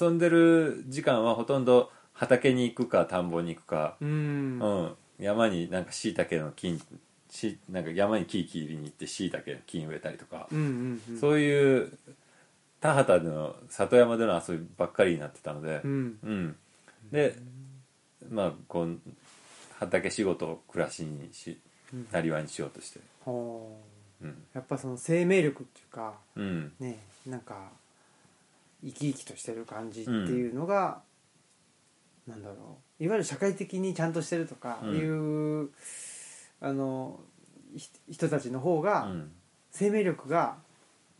[0.00, 4.58] 遊んでる時間はほとんど畑に行くか田んぼに行くか、うん。
[4.60, 4.94] うん。
[5.18, 6.80] 山になんか椎茸の金
[7.30, 11.20] しなんか山に木切りに行って椎茸の金植えたりとか、うんうんうん。
[11.20, 11.92] そういう
[12.80, 16.18] 田畑での里山での遊びばっかりになってたので、うん。
[16.22, 16.56] うん。
[17.10, 17.36] で
[18.30, 18.98] まあこう
[19.78, 21.58] 畑仕事を暮らしにし
[22.12, 23.00] なりわいにしようとして。
[23.24, 23.91] ほう
[24.22, 24.42] うん。
[24.54, 26.72] やっぱその生命力っていうかうん。
[26.80, 27.70] ねなんか
[28.84, 31.02] 生き生きとしてる感じっていうのが、
[32.26, 33.04] なんだろう。
[33.04, 34.96] いわゆる社会的にちゃんとしてるとかうん。
[34.96, 35.70] いう、
[36.60, 37.20] あの
[37.76, 39.30] ひ人たちの方うがん。
[39.70, 40.56] 生命力が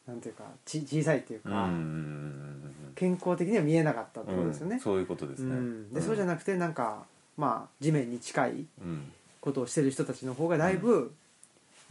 [0.06, 4.78] なんていうかち小さいっていうか、うんうん健康的には見えなかったってうんことですよね。
[4.78, 5.92] そういうことですね、うん。
[5.94, 7.06] でそうじゃなくてなんか
[7.38, 9.12] まあ地面に近いうん。
[9.40, 11.12] ことをしてる人たちの方がだいぶ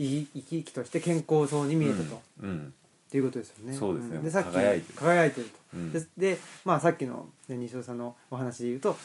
[0.01, 2.21] 生き生き生きとして健康そうに見えたと。
[2.41, 2.73] うん
[3.07, 3.73] っていうことですよね。
[3.73, 4.23] そうですねん。
[4.23, 4.97] でさっき輝いてる。
[4.97, 5.59] 輝いてると。
[5.73, 5.91] うん。
[5.91, 8.95] ででまあさっきの、ね、西尾さんのお話で言うと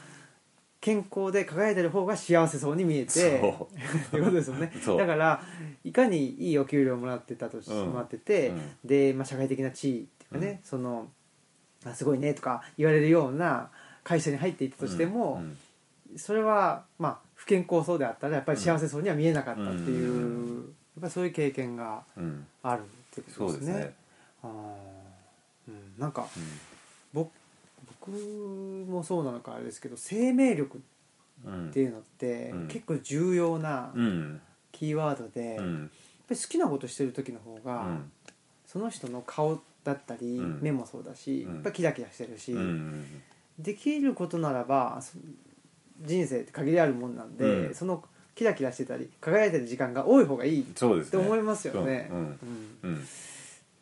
[0.81, 4.73] 健康で輝いてる方が幸せそうに見えてそ っていうことですよね。
[4.97, 5.43] だから
[5.83, 7.87] いかにいいお給料をもらってたとし、うん。
[7.89, 8.61] もらってて、うん。
[8.85, 11.09] で、まあ、社会的な地位っていうかね、その
[11.85, 13.71] あすごいねとか言われるような
[14.05, 16.17] 会社に入っていたとしても、うん。
[16.17, 22.47] それはまあ不健康そうであったらやっぱり幸せそうには見えなかったっていう、っぱりそういう経験がうん。
[22.63, 23.75] あるってことでね。
[23.75, 23.95] ね。
[24.43, 24.51] あー。
[25.69, 26.27] うん、なんか
[27.13, 27.31] 僕
[28.01, 30.81] 僕もそうなのかあれですけど生命力
[31.45, 32.69] うんっていうのってうん。
[32.69, 34.41] 結構重要なうん。
[34.73, 35.91] キーワードで、やっうん
[36.29, 38.13] ぱり好きなことしてる時の方が、うん。
[38.67, 40.59] その人の顔だったり、うん。
[40.61, 41.55] 目もそうだし、うん。
[41.55, 43.23] やっぱりキラキラしてるし、うん。
[43.59, 45.17] できることならばそ
[46.03, 47.75] 人生って限りあるもんなんで、うん。
[47.75, 48.05] その
[48.37, 52.09] キラキラしてたり輝いてる時間が多い方がいいっそうですねて思いますよね。
[52.13, 52.19] うん。
[52.19, 52.39] うん。
[52.83, 53.05] うん。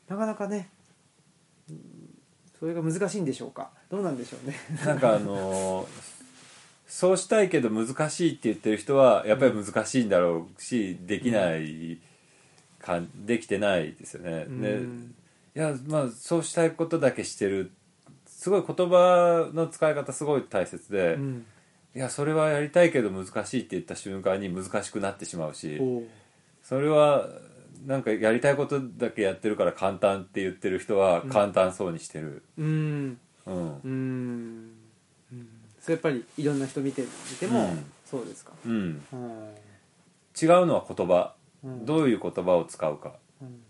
[0.08, 0.70] なかなかね、
[1.68, 1.76] うん
[2.58, 3.70] それが難しいんでしょうか？
[3.90, 4.56] どうなんでしょうね。
[4.86, 6.14] なんかあのー
[6.86, 11.98] そうしたいけど難しいって言ってる人はやっぱり難しいんだろうしできない
[12.78, 14.46] かできてないですよね。
[14.48, 14.60] うん。
[14.62, 17.72] でいやまあそうしたいことだけしてる。
[18.26, 21.46] すごい言葉の使い方すごい大切で、うん
[21.94, 25.80] いやそれはやりたいけど難しいって言った瞬間に難しくなってしまうし
[26.62, 27.28] それは
[27.86, 32.42] なんかやりたいことだけやってるから簡単って言ってる人は簡単そうにしてる。
[32.56, 33.18] うん。
[33.46, 33.80] うん。
[33.84, 34.72] うん。
[35.32, 35.48] うん。
[35.80, 37.84] それやっぱりいろんな人見てみても、うん。
[38.06, 38.52] そうですか。
[38.64, 39.54] うん、うん
[40.40, 41.84] 違うのは言葉、うん。
[41.84, 43.62] どういう言葉を使うか、うん。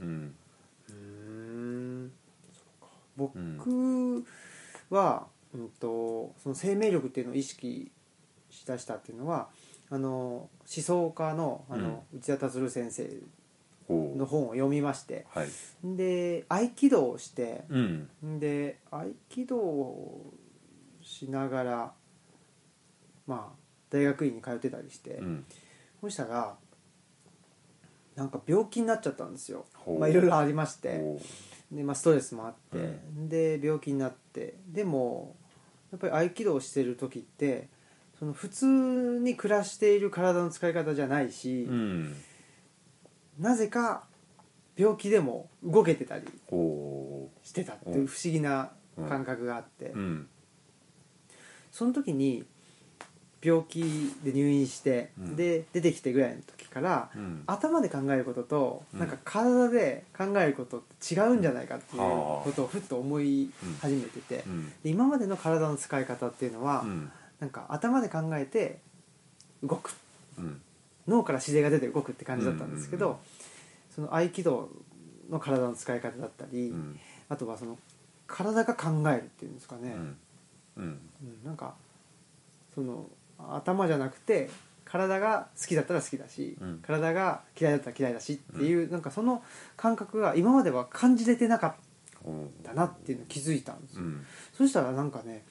[0.00, 0.34] うん、
[0.88, 2.12] うん。
[3.16, 4.24] 僕
[4.90, 7.90] は、うん、とその生命力っていうのを意識
[8.50, 9.48] しだしたっていうのは
[9.90, 13.08] あの思想家のあの、内田達先生
[13.88, 15.48] の本を読みましてはい。
[15.84, 18.08] で合気道をしてうん。
[18.38, 20.32] で合気道を
[21.02, 21.92] しながら
[23.26, 23.56] まあ
[23.90, 25.44] 大学院に通ってたりして、うん。
[26.00, 26.56] そしたら
[28.16, 29.66] なんか病気になっちゃったんですよ。
[29.98, 30.98] まあいろいろありまして。
[30.98, 31.20] ほ
[31.70, 35.36] で、まあ、ストレスもあって、で病気になってでも
[35.92, 37.68] やっぱり合気道をしてる時って
[38.18, 38.66] その普通
[39.22, 42.16] に暮らしている体の使い方じゃないしう、うん。
[43.38, 44.04] なぜか
[44.76, 48.72] 病気でも動けてたりほしてたっていう不思議な
[49.08, 50.28] 感覚があって、ううん。
[51.70, 52.44] その時に
[53.42, 53.80] 病気
[54.22, 55.36] で入院して、うん。
[55.36, 57.42] で出てきてぐらいの時から、うん。
[57.46, 59.00] 頭で考えることと、うん。
[59.00, 62.44] なんか体で考えることって違うんじゃないかっていうはあ。
[62.44, 64.68] ことをふっと思い始めてて、うん。
[64.82, 67.10] で今までの体の使い方っていうのは、うん。
[67.40, 68.78] なんか頭で考えて
[69.62, 69.94] 動く。
[70.38, 70.60] うん。
[71.06, 73.20] 脳から指令が出て動くって感じだったんですけど、
[73.94, 74.68] その合気道
[75.30, 76.98] の体の使い方だったり、うん。
[77.28, 77.78] あとはその
[78.26, 79.94] 体が考えるっていうんですかね、
[80.76, 81.00] うん
[81.44, 81.74] なんか
[82.74, 83.06] その
[83.38, 84.50] 頭じゃなくて
[84.84, 86.78] 体が好きだったら好きだし、うん。
[86.78, 89.42] 体が嫌いだったら嫌いだしっていう、なんかその
[89.76, 91.74] 感覚が今までは感じれてなかっ
[92.62, 94.26] たなっていうのを気づいたんですよ、うん。
[94.56, 95.44] そしたらなんかね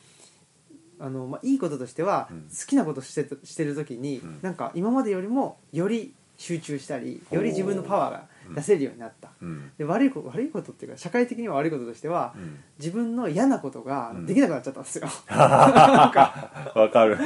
[0.99, 2.41] あの、まあ、いいこととしては、うん。
[2.43, 4.39] 好きなことしてたしてる時に、うん。
[4.41, 9.71] なんか今までよりもより集中したりより自分のパワーが出せるようになった、うん。
[9.77, 12.59] で悪いこと悪いことっていうか社会的には悪いこととしては、うん。
[12.77, 14.25] 自分の嫌なことがうん。
[14.25, 16.11] できなくなっちゃったんですよ、 わ
[16.91, 17.17] かる。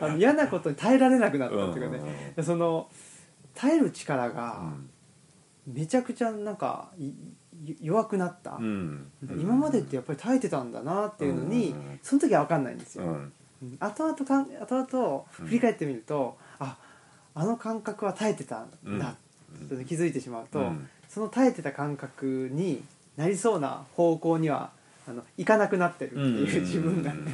[0.00, 2.34] あの嫌なことに耐えられなくなったっていうかね、うん。
[2.34, 2.88] でその
[3.54, 4.88] 耐える力うがん。
[5.66, 6.90] めちゃくちゃなんか
[7.80, 9.10] 弱くなった、うん。
[9.38, 12.00] 今までってやっぱり耐えてたんだなっていうのに、うん。
[12.02, 13.32] その時は分かんないんですよ、うん。
[13.62, 13.76] うん。
[13.78, 16.76] 後々かん後々振り返ってみると、あ
[17.34, 19.16] あの感覚は耐えてたんだ。
[19.86, 20.88] 気づいてしまうと、うん。
[21.08, 22.82] その耐えてた感覚に
[23.16, 24.70] なりそうな方向には
[25.06, 27.32] あのいかなくなってるっていう自分がね、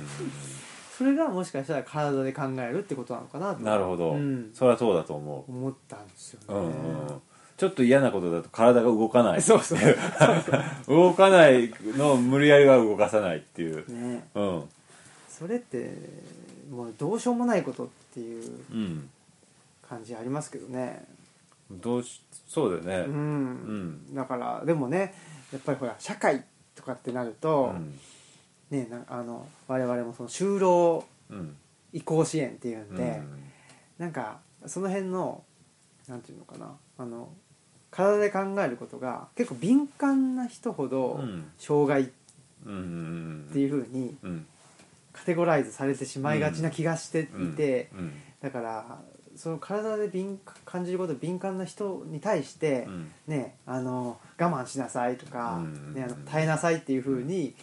[0.97, 3.61] それがもしかしたら体で考えるってことなのかなと。
[3.63, 4.51] なるほど、うん。
[4.55, 6.71] それはそうだと思思ったんですよう、ね、うんう
[7.13, 7.23] ん、
[7.57, 9.43] ちょっと嫌なことだと体が動かない。
[9.43, 9.79] そうそう
[10.89, 13.85] 動かないのを無理やりは動かさないっていう。
[13.93, 14.27] ね。
[14.35, 14.65] うん。
[15.29, 15.93] それって
[16.71, 19.11] もうどうしようもないことっていううん
[19.89, 21.05] 感じありますけどね。
[21.71, 23.07] どうしそうだよね。
[23.07, 24.15] うん、うん。
[24.15, 25.15] だからでもね
[25.53, 27.99] やっぱりほら社会とかってなると、うん。
[28.71, 31.57] ねなあの我々もその就労うん。
[31.93, 32.97] 移行支援っていうんうん。
[32.97, 33.23] で、
[33.99, 35.43] なんかその辺の
[36.07, 37.31] なんていうのかなあの
[37.91, 41.51] 体で考えることが結構敏感な人ほどうん。
[41.59, 44.47] 障害っていうふうにうん
[45.13, 48.13] カテゴライズされてしまいがちな気がしていて、うん。
[48.41, 48.99] だから
[49.39, 53.13] その体で敏感じること敏感な人に対して、うん。
[53.27, 55.95] ねあの我慢しなさいとか、うん。
[55.95, 57.55] ね、あの耐えなさいっていうふうに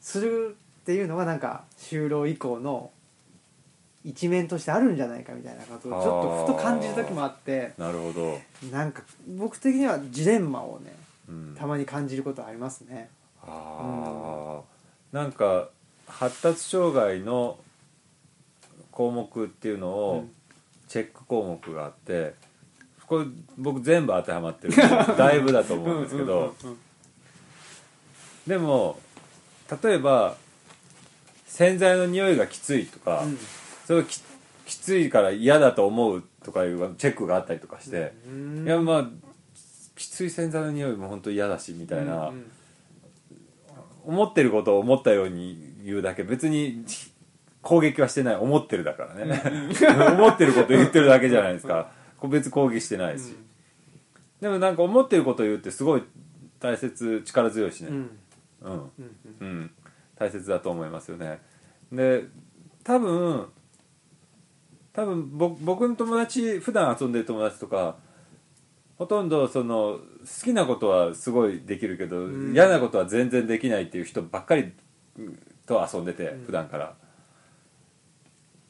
[0.00, 2.90] するっていうのがなんか就労以降の
[4.04, 8.38] 一面としてあるんじゃないかみたいなことをちょっとふと感じる時もあってなるほど、
[8.70, 9.02] なんか
[9.36, 10.92] 僕的にはジレンマをね
[11.28, 13.10] うん、たまに感じることありますね。
[13.42, 14.60] あ
[15.12, 15.68] あ、なんか
[16.06, 17.58] 発達障害の
[18.90, 20.30] 項目っていうのうをん
[20.88, 22.34] チェック項目があって
[23.06, 24.74] これ僕全部当てはまってる
[25.16, 26.78] だいぶだと思うんですけどうんうんうん
[28.46, 28.98] でも
[29.82, 30.36] 例えば
[31.58, 33.38] 洗剤の匂いがきついとか、うん。
[33.84, 34.20] それがき
[34.64, 38.64] きついから嫌だと思うとかいうチェックがあったりとかして、うん。
[38.64, 39.08] いやまあ
[39.96, 42.50] きつい洗剤の匂いも本当嫌だしみたいな、うん。
[44.04, 46.84] 思ってることを思ったように言うだけ別に
[47.68, 49.42] 攻撃はしてない思ってるだからね。
[50.16, 51.90] 思ってること言ってるだけじゃないですか。
[52.26, 53.36] 別に攻撃してないし、
[54.40, 56.02] でもなんか思ってることを言うってすごい
[56.60, 57.90] 大切力強いしね。
[58.62, 58.90] うん。
[59.40, 59.70] うん。
[60.16, 61.42] 大切だと思いますよね。
[61.92, 62.24] で
[62.84, 63.48] 多分
[64.94, 67.96] 多分ぼ僕の友達普段遊んでる友達とか
[68.96, 72.54] ほとんどその好きなことはすごいできるけど、ん。
[72.54, 74.72] 嫌なことは全然できないっていう人ばっかり
[75.18, 76.44] うんと遊んでて、うん。
[76.46, 76.94] 普段から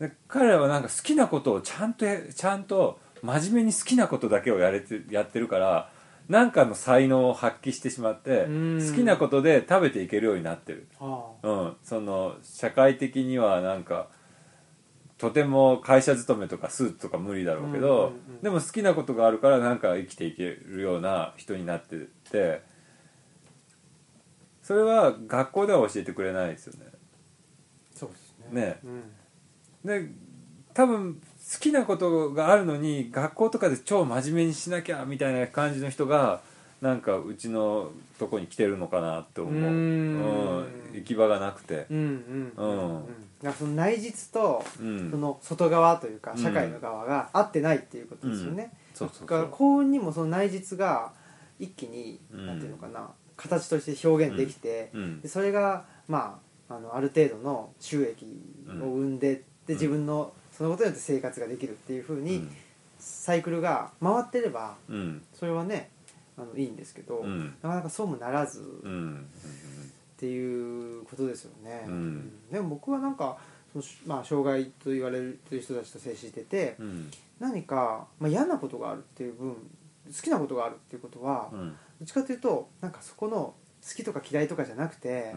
[0.01, 5.91] で彼らはなんか好きなことをちゃんとやちゃんと真面目に好きなことだけをやれてやってるから
[6.29, 8.87] なんかの才能を発揮してしまってうん。
[8.91, 14.09] 好きなことで食べていけるようになってる、あうん、その社会的にはなんか
[15.17, 21.99] とても会社勤めとかスーツとか無理だろうけど、でも好きなことがあるからなんか生きていけるような人になってっ
[22.31, 22.63] て
[24.63, 26.87] それは学校では教えてくれないですよね。
[27.95, 28.61] そうですね。
[28.61, 28.79] ね。
[28.85, 29.03] うん
[29.85, 30.11] で
[30.75, 31.21] 多分好
[31.61, 36.41] きなことがあるのに学校とかで超真面目にしなきゃみたいな感じの人が
[36.81, 39.55] なんかうちのとこに来てるのかなって思う。
[39.55, 39.67] うーん。
[39.67, 40.95] うん。
[40.95, 41.87] 行き場がなくて。
[41.91, 43.07] うんうんうんうん。
[43.07, 43.09] だか
[43.43, 45.11] らその内実とうん。
[45.11, 46.39] その外側というかうん。
[46.39, 51.13] 社会の側が合ってないっていうことですよね、そうそうだから幸運にもその内実が
[51.59, 52.47] 一気に、うん。
[52.47, 55.21] なんていうのかな形として表現できて、うん。
[55.21, 58.25] でそれがまああのある程度の収益
[58.69, 62.49] を生んで、で自分のそのことによって生活ができるっていうふうに、
[62.99, 64.75] サイクルが回ってれば
[65.33, 65.91] それはね
[66.37, 67.55] あのいいんですけど、うん。
[67.63, 68.65] なかなかそうもならずっ
[70.17, 72.33] ていうことですよね、うん。
[72.51, 73.39] でも僕はなんか
[73.73, 77.11] その、まあ、障害と言われる人たちと接してて、うん。
[77.41, 81.69] 何か、まあ、嫌なことがあるっていう分好きなことがあるっていうことは、うん。
[81.69, 85.35] どっちかというとなんかそこの好きとか嫌いとかじゃなくて、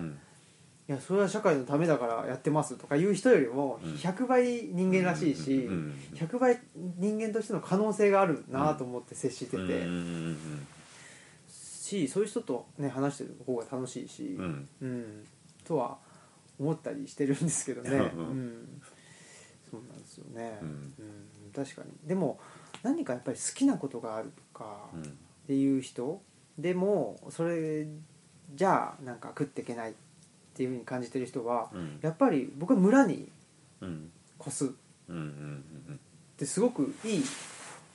[0.91, 3.93] いうんやそれは社会のためだからやってますとかいう人よりもうん。
[3.93, 9.87] 100倍人間らしいし、うんうん100倍人間としての可能性があるなと思って接してて、
[11.49, 15.27] しそういう人と、ね、話してる方が楽しいし、うん。
[15.63, 15.97] とは
[16.59, 17.99] 思ったりしてるんですけどね、うん。
[17.99, 18.01] う
[18.33, 18.81] ん。
[19.69, 20.67] そうなんですよね、うん。
[20.67, 21.91] うん確かに。
[22.07, 22.39] でも
[22.83, 25.01] 何かやっぱり好きなことがあるとかうん。
[25.01, 25.05] っ
[25.47, 26.21] ていう人
[26.57, 27.87] でもそれ
[28.53, 30.10] じゃあなんか食っていけないって
[30.63, 31.99] いうふうに感じてる人はうん。
[32.01, 33.29] やっぱり僕は村に
[33.81, 34.11] うん。
[34.39, 34.65] 越す。
[34.65, 34.69] っ
[36.37, 37.23] てすごくいい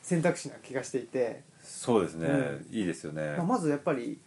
[0.02, 2.28] 選択肢な気がしていて、そうですね。
[2.28, 3.34] ういいですよね。
[3.36, 4.18] まあ、まずやっぱり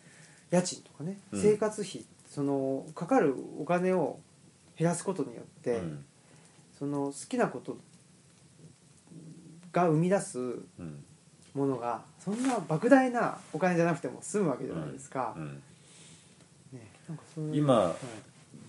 [0.52, 1.42] 家賃とかねうん。
[1.42, 4.20] 生活費、そのかかるお金を
[4.78, 6.06] 減らすことによって、うん。
[6.78, 7.78] その好きなこと
[9.72, 10.42] が生み出すう
[10.82, 11.04] ん。
[11.56, 15.34] ものがそんな莫大なお金じゃなくても済むわけじゃないですか。
[15.38, 15.62] うん
[17.54, 17.94] 今はい。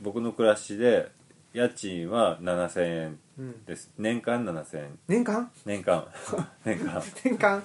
[0.02, 1.10] 僕の暮らしで
[1.52, 3.90] 家賃は7000円うん、です。
[3.98, 4.98] 年間7000円。
[5.08, 5.50] 年間？
[5.64, 6.06] 年間。
[6.64, 7.02] 年間。
[7.24, 7.62] 年間？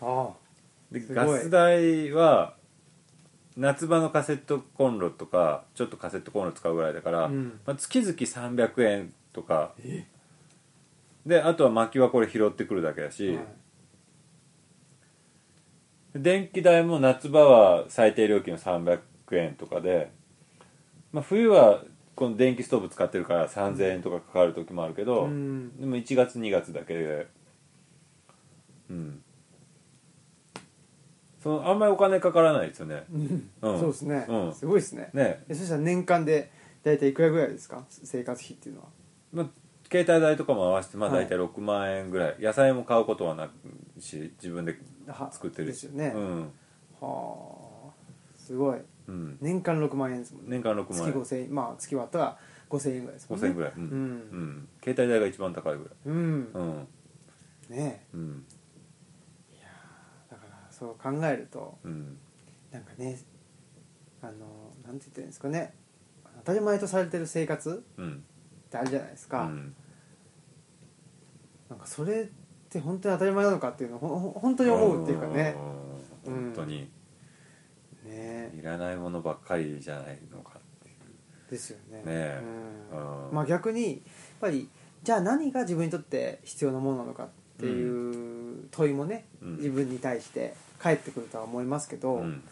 [0.00, 0.30] あ
[0.90, 1.26] ですごい。
[1.26, 2.54] ガス代は
[3.56, 7.60] 夏場のカセットコンロとかちょっとカセットコンロ使うぐらいだから、うん。
[7.66, 9.72] まあ、月々300円とか。
[9.84, 10.06] え？
[11.26, 13.46] であとは薪はこれ拾ってくるだけだあ、し、はい。
[16.14, 19.00] 電気代も夏場は最低料金は300
[19.36, 20.10] 円とかで、
[21.12, 21.82] まあ、冬は
[22.14, 25.78] この電気ストーブ使ってるから3000円とかかかる時もあるけど、うん。
[25.78, 27.26] でも1月2月だけで
[28.90, 29.22] うん。
[31.42, 33.04] そのあんまりお金かからないですよね。
[33.12, 33.50] うん。
[33.62, 33.80] うん。
[33.80, 34.52] そうですね、うん。
[34.54, 35.10] すごいですね。
[35.14, 35.44] ね。
[35.48, 36.50] えそしたら年間で
[36.82, 37.84] 大体いくらぐらいですか？
[37.88, 38.88] 生活費っていうのは。
[39.32, 39.46] まあ、
[39.90, 41.24] 携帯代とかも合わせてまあはい。
[41.26, 43.52] 大体6万円ぐらい、野菜も買うことはなく
[44.00, 45.82] し自分では作ってるし。
[45.82, 46.40] ですよね、うん。
[47.00, 47.92] はあ。
[48.36, 50.50] すごいうん、年間6万円ですもんね。
[50.50, 51.14] 年間6月万円。
[51.14, 51.54] 5000円。
[51.54, 53.46] まあ月割ったら5000円ぐらいですもんね。
[53.46, 53.82] 5000円ぐらい、うん。
[53.82, 53.90] うん。
[53.90, 54.68] うん。
[54.84, 56.62] 携帯代が一番高いぐうんらい。
[56.62, 56.88] うん。
[57.70, 58.44] ねうん。
[59.50, 59.64] え
[60.30, 62.18] だからそう考えるとうん。
[62.70, 63.18] なんかね
[64.20, 64.32] あの
[64.86, 65.72] なんて言ってるんですかね。
[66.44, 68.12] 当たり前とされてる生活うん。
[68.12, 69.74] ってあるじゃないですか、うん。
[71.70, 72.26] なんかそれっ
[72.68, 75.56] て本当に当たり前なのかっていうのをほほ本当に思うっていうかね。
[76.26, 76.44] うんうん。
[76.44, 76.90] 本当に
[78.08, 78.50] ね。
[78.58, 81.50] いらないものばっかりじゃないのかっていう。
[81.50, 82.02] ですよね。
[82.06, 82.40] え。
[82.92, 83.26] うん。
[83.26, 83.34] うん。
[83.34, 84.00] まあ逆にやっ
[84.40, 84.68] ぱり
[85.02, 87.28] じゃあ何が自分にとって必要なものなのかっ
[87.58, 89.56] ていう問いもね、うん。
[89.56, 92.42] 自分に対して返ってくるとは思いますけど、うん。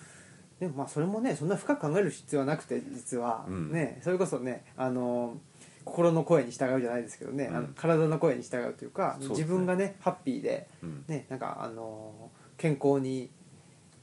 [0.60, 3.72] でもまあそれもねそんな深く考える必要はなくて実は、うん。
[3.72, 5.38] ねそれこそねあの
[5.84, 7.56] 心の声に従うじゃないですけどね、うん。
[7.56, 9.28] あの体の声に従うというかね。
[9.28, 11.04] 自分がねハッピーで、うん。
[11.06, 13.30] ね、なんかあの健康に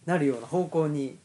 [0.06, 1.18] なるような方向に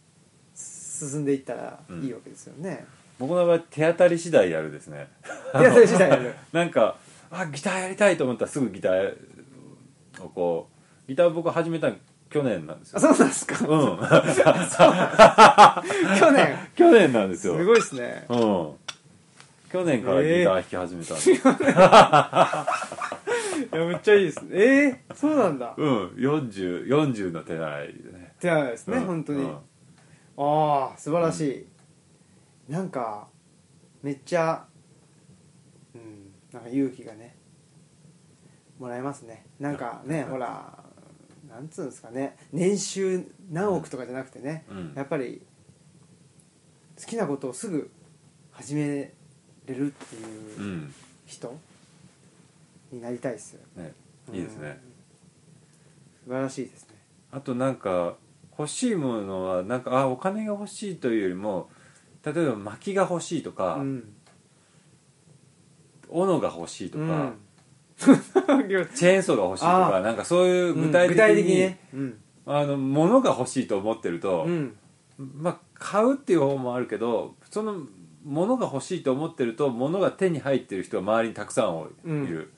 [0.98, 2.86] 進んでいったらいいわけですよね。
[3.18, 5.08] 僕の場合手当たり次第やるですね。
[5.54, 6.34] いやそれ次第やる。
[6.52, 6.96] なんか
[7.30, 9.14] あギターやりたいと思ったらすぐギター
[10.20, 10.68] をこ
[11.06, 11.96] うギター僕始めたの
[12.30, 13.56] 去年なんですあよそうなんですか。
[13.60, 13.98] うん。
[16.20, 16.58] 去年。
[16.76, 17.56] 去年なんですよ。
[17.56, 18.26] すごいですね。
[18.28, 18.72] うん。
[19.70, 21.40] 去年からギター弾き始めたんです、い
[23.72, 24.48] やめっちゃいいですね。
[24.52, 25.72] えー、そうなんだ。
[25.76, 26.06] うん。
[26.16, 28.32] 40 40の手習いでね。
[28.34, 29.04] ってないですね、うん。
[29.04, 29.56] 本当に、うん
[30.40, 31.66] ああ素晴らし
[32.68, 33.26] い、なんか
[34.02, 34.64] めっちゃ
[35.94, 37.34] うんなんか勇気がね
[38.78, 39.44] もらえますね。
[39.58, 40.78] なんかねほら
[41.50, 42.36] なんつうんですかね。
[42.52, 44.92] 年収何億とかじゃなくてね、うん。
[44.94, 45.42] やっぱり
[47.00, 47.90] 好きなことをすぐ
[48.52, 49.12] 始め
[49.66, 50.94] れるっていううん。
[51.26, 51.58] 人
[52.92, 53.92] になりたいですよ、ね。
[54.32, 54.80] いいですね。
[56.24, 56.94] 素晴らしいですね。
[57.32, 58.16] あとなんか
[58.58, 61.70] 欲しいものはなんかあお金が欲しいというよりも
[62.24, 64.14] 例えば薪が欲しいとか、うん。
[66.10, 67.34] 斧が欲しいとか、うん。
[67.98, 70.86] チェーンソーが欲しいとかあなんかそういううん。
[70.86, 72.18] 具体的に,、うん。
[72.46, 74.76] あの物が欲しいと思ってると、うん。
[75.18, 77.82] まあ買うっていう方もあるけどその
[78.24, 82.52] 物が欲しいと思ってると物が手に入ってる人は周りにたくさんいる、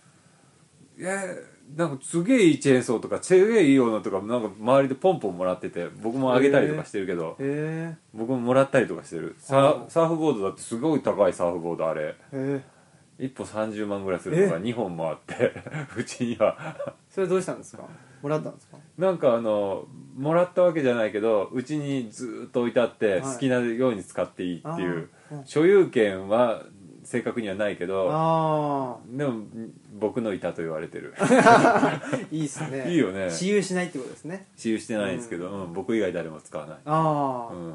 [1.76, 9.34] なんかすげえいいチェーンソーとかすげえいい斧とかなんか周りでポンポンもらってて僕もあげたりとかしてるけど、へ僕ももらったりとかしてる。
[9.38, 12.14] ササーフボードだってすごい高いサーフボードあれ。
[12.32, 12.62] えへ
[13.20, 14.60] え1本30万ぐらいするのがえ。
[14.60, 15.52] 2本もあって
[15.96, 16.56] うちには。
[17.10, 17.84] それどうしたんですか？
[18.22, 18.78] もらったんですか？
[18.98, 23.20] なんかあのもらったわけじゃないけどうちにずーっと置いてあってはい。
[23.22, 25.08] 好きなように使っていいっていう、
[25.44, 26.62] 所有権は
[27.11, 29.42] 正確にはないけどあでも
[29.98, 31.12] 僕の板と言われてる。
[31.18, 32.00] あ
[32.30, 32.88] いいっすね。
[32.88, 33.28] いいよね。
[33.28, 34.46] 私有しないってことですね。
[34.56, 35.72] 私有してないんですけど、うん。
[35.72, 37.74] 僕以外誰も使わない、ああ、うん、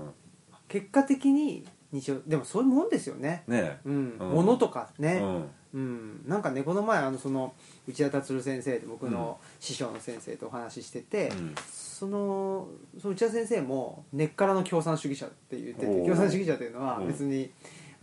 [0.70, 3.44] 結果的に日常でもそういうもんですよね。
[3.46, 4.30] ねうん、うん。
[4.30, 5.50] 物とかえ、ね、うん。
[5.74, 6.24] うん。
[6.26, 7.54] なんかねこの前あのその
[7.90, 11.56] 内田達先生って僕の師匠の先生とお話ししてて、うん。
[11.70, 12.70] その
[13.02, 17.08] その内田先生も根っからの共産主義者って言ってて共産主義者というのはうん。
[17.08, 17.52] 別に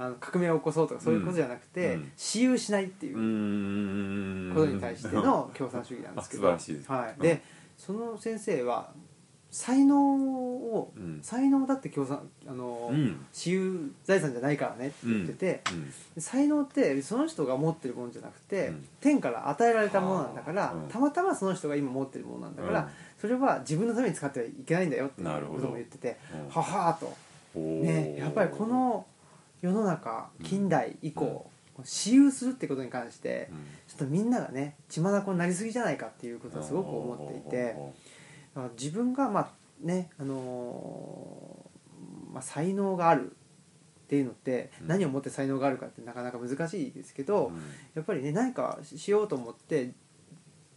[0.03, 2.13] あの革命を起こそうとかそういうことじゃなくて、うん。
[2.17, 7.19] 私有しないっていうことに対しての共産主義なんですけど、あ素晴らしいですはい、うん。
[7.21, 7.43] で
[7.79, 8.91] その先生は
[9.53, 11.21] 才能を、うん。
[11.23, 13.27] 才能だって共産あの、うん。
[13.31, 15.61] 私有財産じゃないからねって言ってて、
[16.17, 16.23] うん。
[16.23, 18.89] 才能ってその人が持ってるものじゃなくて、うん。
[19.01, 20.35] 天から与えられたものなん。
[20.35, 22.57] だから、たまたまその人が今持ってるものなん。
[22.57, 22.89] だから、うん。
[23.21, 24.91] それは自分のために使ってはいけないん。
[24.91, 26.49] だよっていうなるほどことも言っててうん。
[26.49, 27.15] ははーと、
[27.59, 29.05] ね、やっぱりこの
[29.63, 31.49] 世の中近代以降、
[31.83, 33.59] 私有するってことに関してうん。
[33.89, 37.77] ちょっとみんながね血眼になりすぎじゃないかっていうことはすごく思っていて
[38.79, 39.51] 自分がまあ
[39.81, 43.35] ねあのーまあ、才能があるっ
[44.09, 44.89] ていうのってうん。
[44.89, 47.63] 何をもって才能があるかってなかなか難しいですけど、うん。
[47.95, 49.93] やっぱりね何かしようと思って、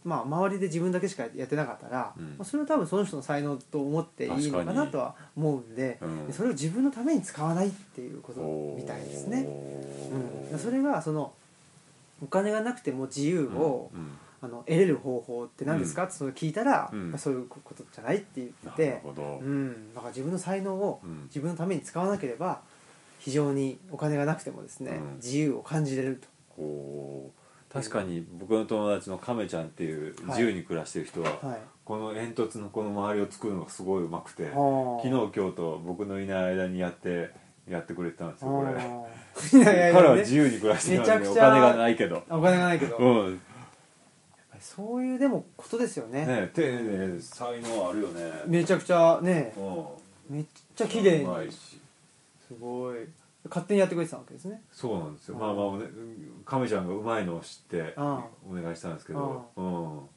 [0.06, 2.24] まあ、周りで自分だけしかやってなかったら、うん。
[2.24, 6.26] まあ、それは多分その人の才能と思っていいのかなとは思うんでうん。
[6.28, 8.40] でそれを自分のために使わないっていうこと
[8.78, 9.48] みたいですね。
[10.52, 11.32] うん、それがその
[12.22, 14.12] お金がなくても自由を、うん。
[14.42, 19.00] あの得れる方法って何ですか、ってその聞いたら、そういうことじゃないって言って
[19.42, 21.22] うん、だから自分の才能をうん。
[21.24, 22.60] 自分のために使わなければ
[23.18, 25.16] 非常にお金がなくてもですね、うん。
[25.16, 26.22] 自由を感じれる
[26.56, 27.32] と。
[27.76, 31.58] 確かに僕の友達の亀ちゃんっていう自由に暮らしてる人は、はい。
[31.84, 37.30] この煙突のこの周りを作るのがすごいうまくてはあ昨日今日と僕のいない間にやって
[37.68, 38.72] やってくれてたんですよこれ。
[39.60, 42.22] いやいやいや彼はね自由に暮らしてるのにお金がないけど。
[42.30, 43.40] お金がないけど、うん。
[44.58, 46.24] そういうでもことですよね。
[46.24, 48.32] ね丁寧才能あるよね。
[48.46, 49.60] めちゃくちゃねう
[50.32, 50.36] ん。
[50.36, 51.26] めっちゃ綺麗に。
[51.52, 52.98] すごい
[53.48, 54.62] 勝手にやってくれてたわけですね。
[54.72, 55.34] そうなんですよ。
[55.34, 55.40] うん。
[55.40, 55.84] まあまあね
[56.44, 59.64] 亀ちゃんがうまいのを知ってあお願いしたんですけどうん。
[59.64, 60.08] こ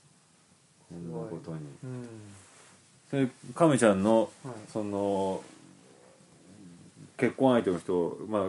[0.92, 1.58] んなことに。
[1.84, 2.08] うん。
[3.10, 4.54] それ亀ちゃんのはい。
[4.72, 5.44] その
[7.18, 8.48] 結婚相手の人まあ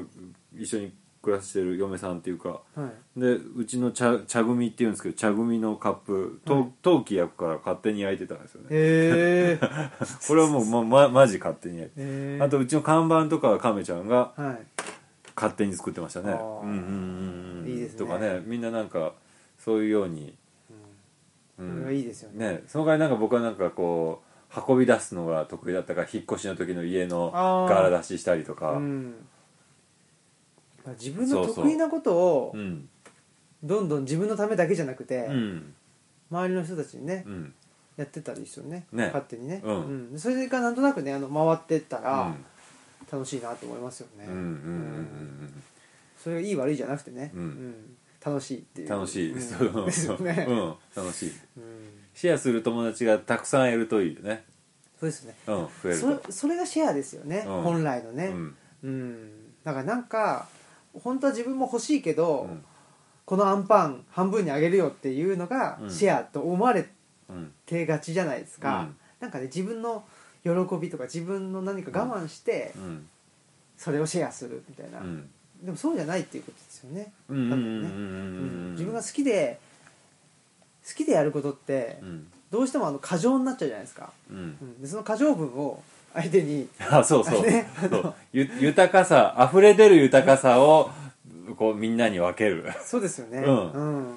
[0.56, 0.92] 一緒に
[1.22, 3.20] 暮らしてる嫁さんっていうかはい。
[3.20, 6.72] でうちの茶茶組っていうんですけど茶組のカップとはい。
[6.82, 8.68] 陶器焼くから勝手に焼いてたんですよね。
[8.70, 9.60] へえ
[10.26, 12.00] これはもうままマジ勝手に焼いて。
[12.00, 14.82] へえあとうちの看板とかは亀ちゃんがはい。
[15.36, 16.32] 勝手に作ってましたね。
[16.32, 16.70] うんうんう
[17.60, 17.68] んうん。
[17.68, 17.98] いいですね。
[17.98, 18.42] とかね。
[18.44, 19.14] みんななんか
[19.58, 20.34] そういうように、
[21.58, 22.50] うそれはいいですよね。
[22.52, 22.62] ね。
[22.66, 24.22] その代わりなんか僕はなんかこ
[24.54, 27.30] う運び出すのが得意だったから引っ越しの時の家の
[27.68, 28.72] 柄出ししたりとか。
[28.72, 29.14] うん
[30.98, 32.88] 自分の得意なことをうん。
[33.62, 35.74] どんどん自分のためだけじゃなくて、うん。
[36.30, 37.54] 周りの人たちにね、うん。
[37.96, 39.06] やってたらいいですよねね。
[39.06, 40.12] 勝手にね、うん。
[40.12, 42.44] でそれがなんとなくねあの回ってったうらん。
[43.12, 45.62] 楽しいなと思いますよね、うんうんうん
[46.16, 47.96] それがいい悪いじゃなくてね、うん。
[48.24, 48.92] 楽しいっていう。
[48.92, 49.34] うん楽しい。
[49.34, 49.82] です、う。
[49.82, 50.74] ん ですよね、うん。
[50.94, 51.32] 楽しい。
[51.56, 51.64] うん。
[52.14, 54.44] シェアする友達がたくさんいるといいよね。
[54.98, 55.34] そうですね。
[55.46, 55.54] うん。
[55.56, 57.62] 増えるそれそれがシェアですよね、うん。
[57.62, 58.26] 本来のね。
[58.26, 58.56] うん。
[58.82, 59.30] うん、
[59.64, 60.46] だからなんか
[60.94, 62.64] 本当は自分も欲しいけど、うん。
[63.24, 65.90] このアンパン半分にあげるよっていうのがうん。
[65.90, 66.88] シェアと思われ
[67.28, 68.96] うんてがちじゃないですか、うん。
[69.20, 70.04] なんかね自分の
[70.42, 73.08] 喜びとか自分の何か我慢してうん。
[73.76, 75.30] それをシェアするみたいな、うん。
[75.62, 79.60] でもそうじゃないっていうことですよね、自分が好きで
[80.86, 82.26] 好きでやることってうん。
[82.50, 84.36] どうしてもあの過剰になっちゃうじゃないですか、うん。
[84.36, 84.82] うん。
[84.82, 85.82] でその過剰分を
[86.14, 86.68] 相手に。
[86.78, 88.14] あそうそう,、ねそう。
[88.32, 90.90] ゆ豊かさ溢れ出る豊かさを
[91.56, 92.64] こうみんなに分ける。
[92.84, 93.38] そうですよね。
[93.38, 93.72] うん。
[93.72, 94.14] うん。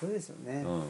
[0.00, 0.82] そうですよね、うん。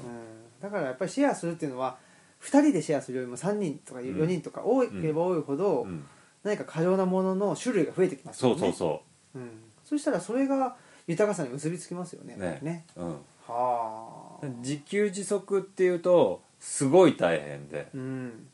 [0.60, 1.98] だからやっぱりシェアするっていうのは
[2.42, 6.04] 2人でシェアするよりも3人とか4人とか多ければ多いほど、うん。
[6.42, 8.68] 何か過剰なものの種類が増えてきますそよね。
[8.68, 9.02] うそうそ
[9.34, 9.38] う。
[9.38, 9.50] ん、
[9.84, 12.36] そしたらそれが豊かさに結びつきますよね。
[12.38, 12.84] うねね。
[12.96, 13.08] うん。
[13.46, 14.46] はあ。
[14.60, 17.88] 自給自足っていうとすごい大変で。
[17.94, 18.48] うん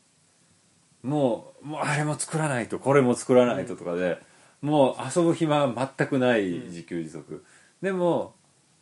[1.03, 4.19] もうもうあれも作らないとこれも作らないととかで、
[4.61, 7.43] もう遊ぶ暇は全くない自給自足、
[7.81, 8.35] でも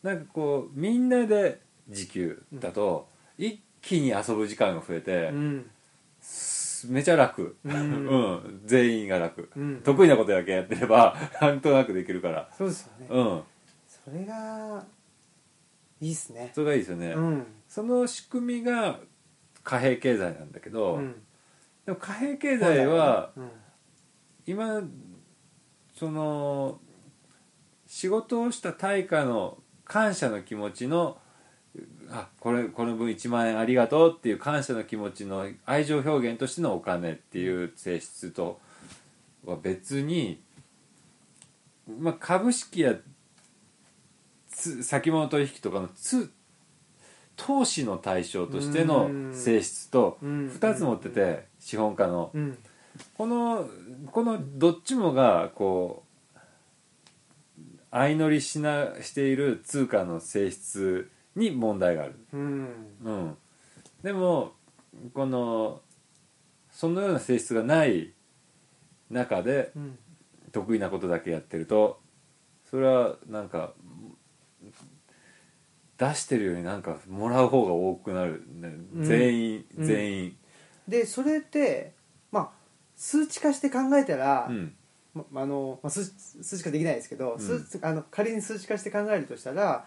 [0.03, 3.07] なんかこうみんなで自給だと、
[3.37, 5.69] 一気に遊ぶ時間が増えてう、ん。
[6.89, 8.05] めちゃ楽、ううん。
[8.05, 9.81] ん全員が楽、うん。
[9.83, 12.49] 得意なことだけやってれば なんとなくできるから。
[12.57, 13.43] そうですよね、うん。
[13.87, 14.85] それが
[16.01, 16.51] いいっすね。
[16.53, 17.45] それがいいですよね、うん。
[17.67, 18.99] その仕組みが
[19.63, 21.15] 貨幣経済なんだけど、うん
[21.87, 23.31] でも貨幣経済は
[24.45, 24.81] 今
[25.95, 26.81] その
[27.87, 31.17] 仕事をした対価の感謝の気持ちの
[32.09, 38.59] あこれこの分1万円ありがとうっていう感謝の気持ちの愛情表現としてのお金っていう性質と
[39.45, 40.41] は別に、
[41.87, 42.95] まあ、株式や
[44.49, 46.29] 先物取引とかのつ
[47.37, 50.47] 投資の対象としての性質とうん。
[50.49, 52.31] 2つ持ってて資本家の。
[52.33, 52.57] うん。
[53.15, 53.69] この
[54.11, 56.03] このどっちもがこ
[56.35, 56.39] う
[57.91, 62.67] 相乗りしなしている通貨の性質に問題がある、うん。
[63.03, 63.37] うん、
[64.03, 64.53] でも
[65.13, 65.81] この
[66.71, 68.13] そのような性質がない
[69.09, 69.97] 中でうん。
[70.51, 71.99] 得意なことだけやってると
[72.69, 73.73] それはなんか
[75.97, 78.69] 出してるよりなんかもらう方が多くなる、ね。
[78.95, 79.03] うん。
[79.03, 79.65] 全員。
[79.77, 79.85] うん。
[79.85, 80.37] 全員
[80.87, 81.93] でそれって
[82.31, 82.49] まあ
[82.95, 84.73] 数値化して考えたら、うん。
[85.31, 86.05] まあのまあ、数
[86.43, 87.39] 数値化できないですけど、ん。
[87.39, 89.85] 数あの仮に数値化して考えるとしたら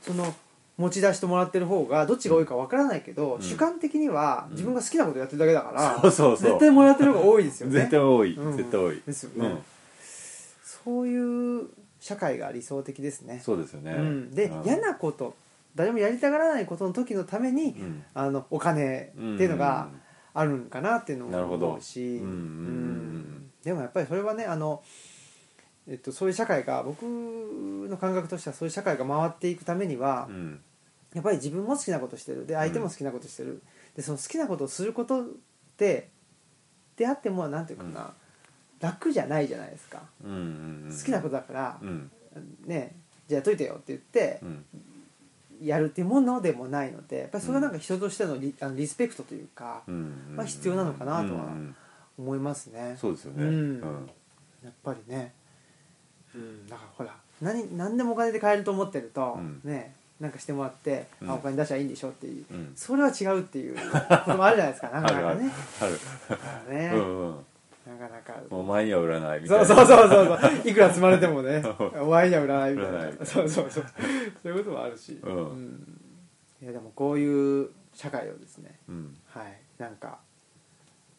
[0.00, 0.34] その
[0.76, 3.42] 持ち出してもらってる方がどっちが多いかわからないけど、ん。
[3.42, 6.48] 主観的には自分が好きなことやってるだけだから、そうそうそう。
[6.48, 7.74] 絶対もらってる方が多いですよね。
[7.74, 8.56] 絶対多い、うん。
[8.56, 9.02] 絶対多い。
[9.06, 9.48] ですよね。
[9.48, 9.58] うん。
[10.84, 11.68] そういう
[12.04, 13.40] 社会が理想的ですね。
[13.42, 14.62] そうですよね、うん、で、うん。
[14.62, 15.34] 嫌なこと
[15.74, 18.04] 誰もやりたがらないことの時のために、うん。
[18.12, 19.88] あのお金っていうのが
[20.34, 21.68] あるんかなっていうのもなるほど。
[21.68, 24.82] 思うし、でもやっぱりそれはねあの、
[25.88, 30.60] えっと、そういう社会が僕の感覚としてはそういう社会が回っていくためには、うん。
[31.14, 32.44] やっぱり自分も好きなことしてる。
[32.46, 33.62] で相手も好きなことしてる、
[33.96, 35.24] でその好きなことをすることっ
[35.78, 36.10] て
[36.96, 38.12] であってもなんていうかな、
[38.84, 40.38] 楽じゃないじゃないですか、うんうん
[40.90, 40.96] うん。
[40.96, 42.10] 好きなことだからう、ん。
[42.66, 42.94] ね
[43.28, 44.64] じゃあやっといてよって言ってうん。
[45.62, 51.76] やるっていうものでもないのでやっぱりそれはなんか人としてのリ,、あのリスペクトというかうんまあ必要なのかなとはうんうん
[52.16, 53.44] 思いますね、そうですよね。
[53.44, 53.80] うん。
[54.62, 55.32] やっぱりね。
[56.34, 56.68] うん。
[56.68, 59.60] だからほら何何でもお金で買えると思ってると、うん。
[59.64, 61.30] ねなんかしてもらって、うん。
[61.30, 62.72] あお金出しゃいいんでしょっていう、うん。
[62.76, 63.80] それは違うっていうこ
[64.30, 65.50] ともあるじゃないですか なかなかね。
[65.80, 65.98] ある。
[66.28, 67.36] だからね、あるうんうん
[67.86, 68.32] なかなか。
[68.50, 69.64] もうお前には売らないみたいな。
[69.66, 71.62] そうそうそうそういくら積まれてもね。
[72.00, 73.26] お前には売らないみたいな。
[73.26, 73.84] そうそうそう。
[74.42, 76.00] そういうこともあるし、うん。
[76.62, 78.78] いやでもこういう社会をですね。
[78.88, 79.16] うん。
[79.26, 79.60] はい。
[79.78, 80.18] なんか、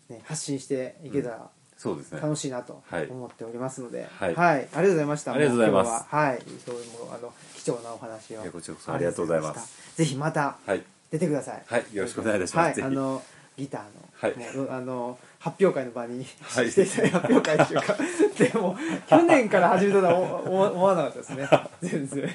[0.10, 2.22] ね、発信していけたらそうですね。
[2.22, 3.08] 楽しいなとはい。
[3.08, 4.36] 思っておりますので、はい。
[4.36, 5.34] ありがとうございました。
[5.34, 5.92] ありがとうございます。
[5.92, 6.06] は。
[6.10, 6.42] はい。
[6.66, 8.42] そういうものあの貴重なお話を。
[8.52, 9.68] こちらこそありがとうございます。
[9.68, 9.98] した。
[9.98, 10.84] ぜひまたはい。
[11.12, 11.64] 出てください。
[11.68, 11.86] はい。
[11.94, 12.82] よろしくお願いいたします。
[12.82, 12.90] はい。
[12.90, 13.22] あの
[13.58, 14.56] ギターの、はい。
[14.58, 16.72] もうあの発表会の場に、はい。
[16.72, 17.96] していた発表会っていうか
[18.40, 18.76] でも
[19.08, 21.48] 去年から始めたとは思わなかったですね。
[21.84, 22.28] 全然。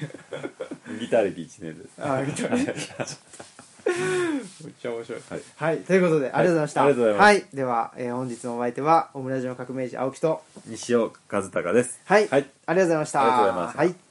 [0.97, 2.73] ギター歴1年ですあギターね。
[4.63, 5.41] めっちゃ面白いはい。
[5.57, 6.83] はい、ということで、ありがとうございました。
[6.83, 7.23] ありがとうございます。
[7.25, 11.99] はい、では、えー本日のお相手は、オムラジオ革命児青木と、西尾和孝です。
[12.05, 12.45] はい、はい。
[12.67, 13.21] ありがとうございました。
[13.21, 14.10] ありがとうございましたはい。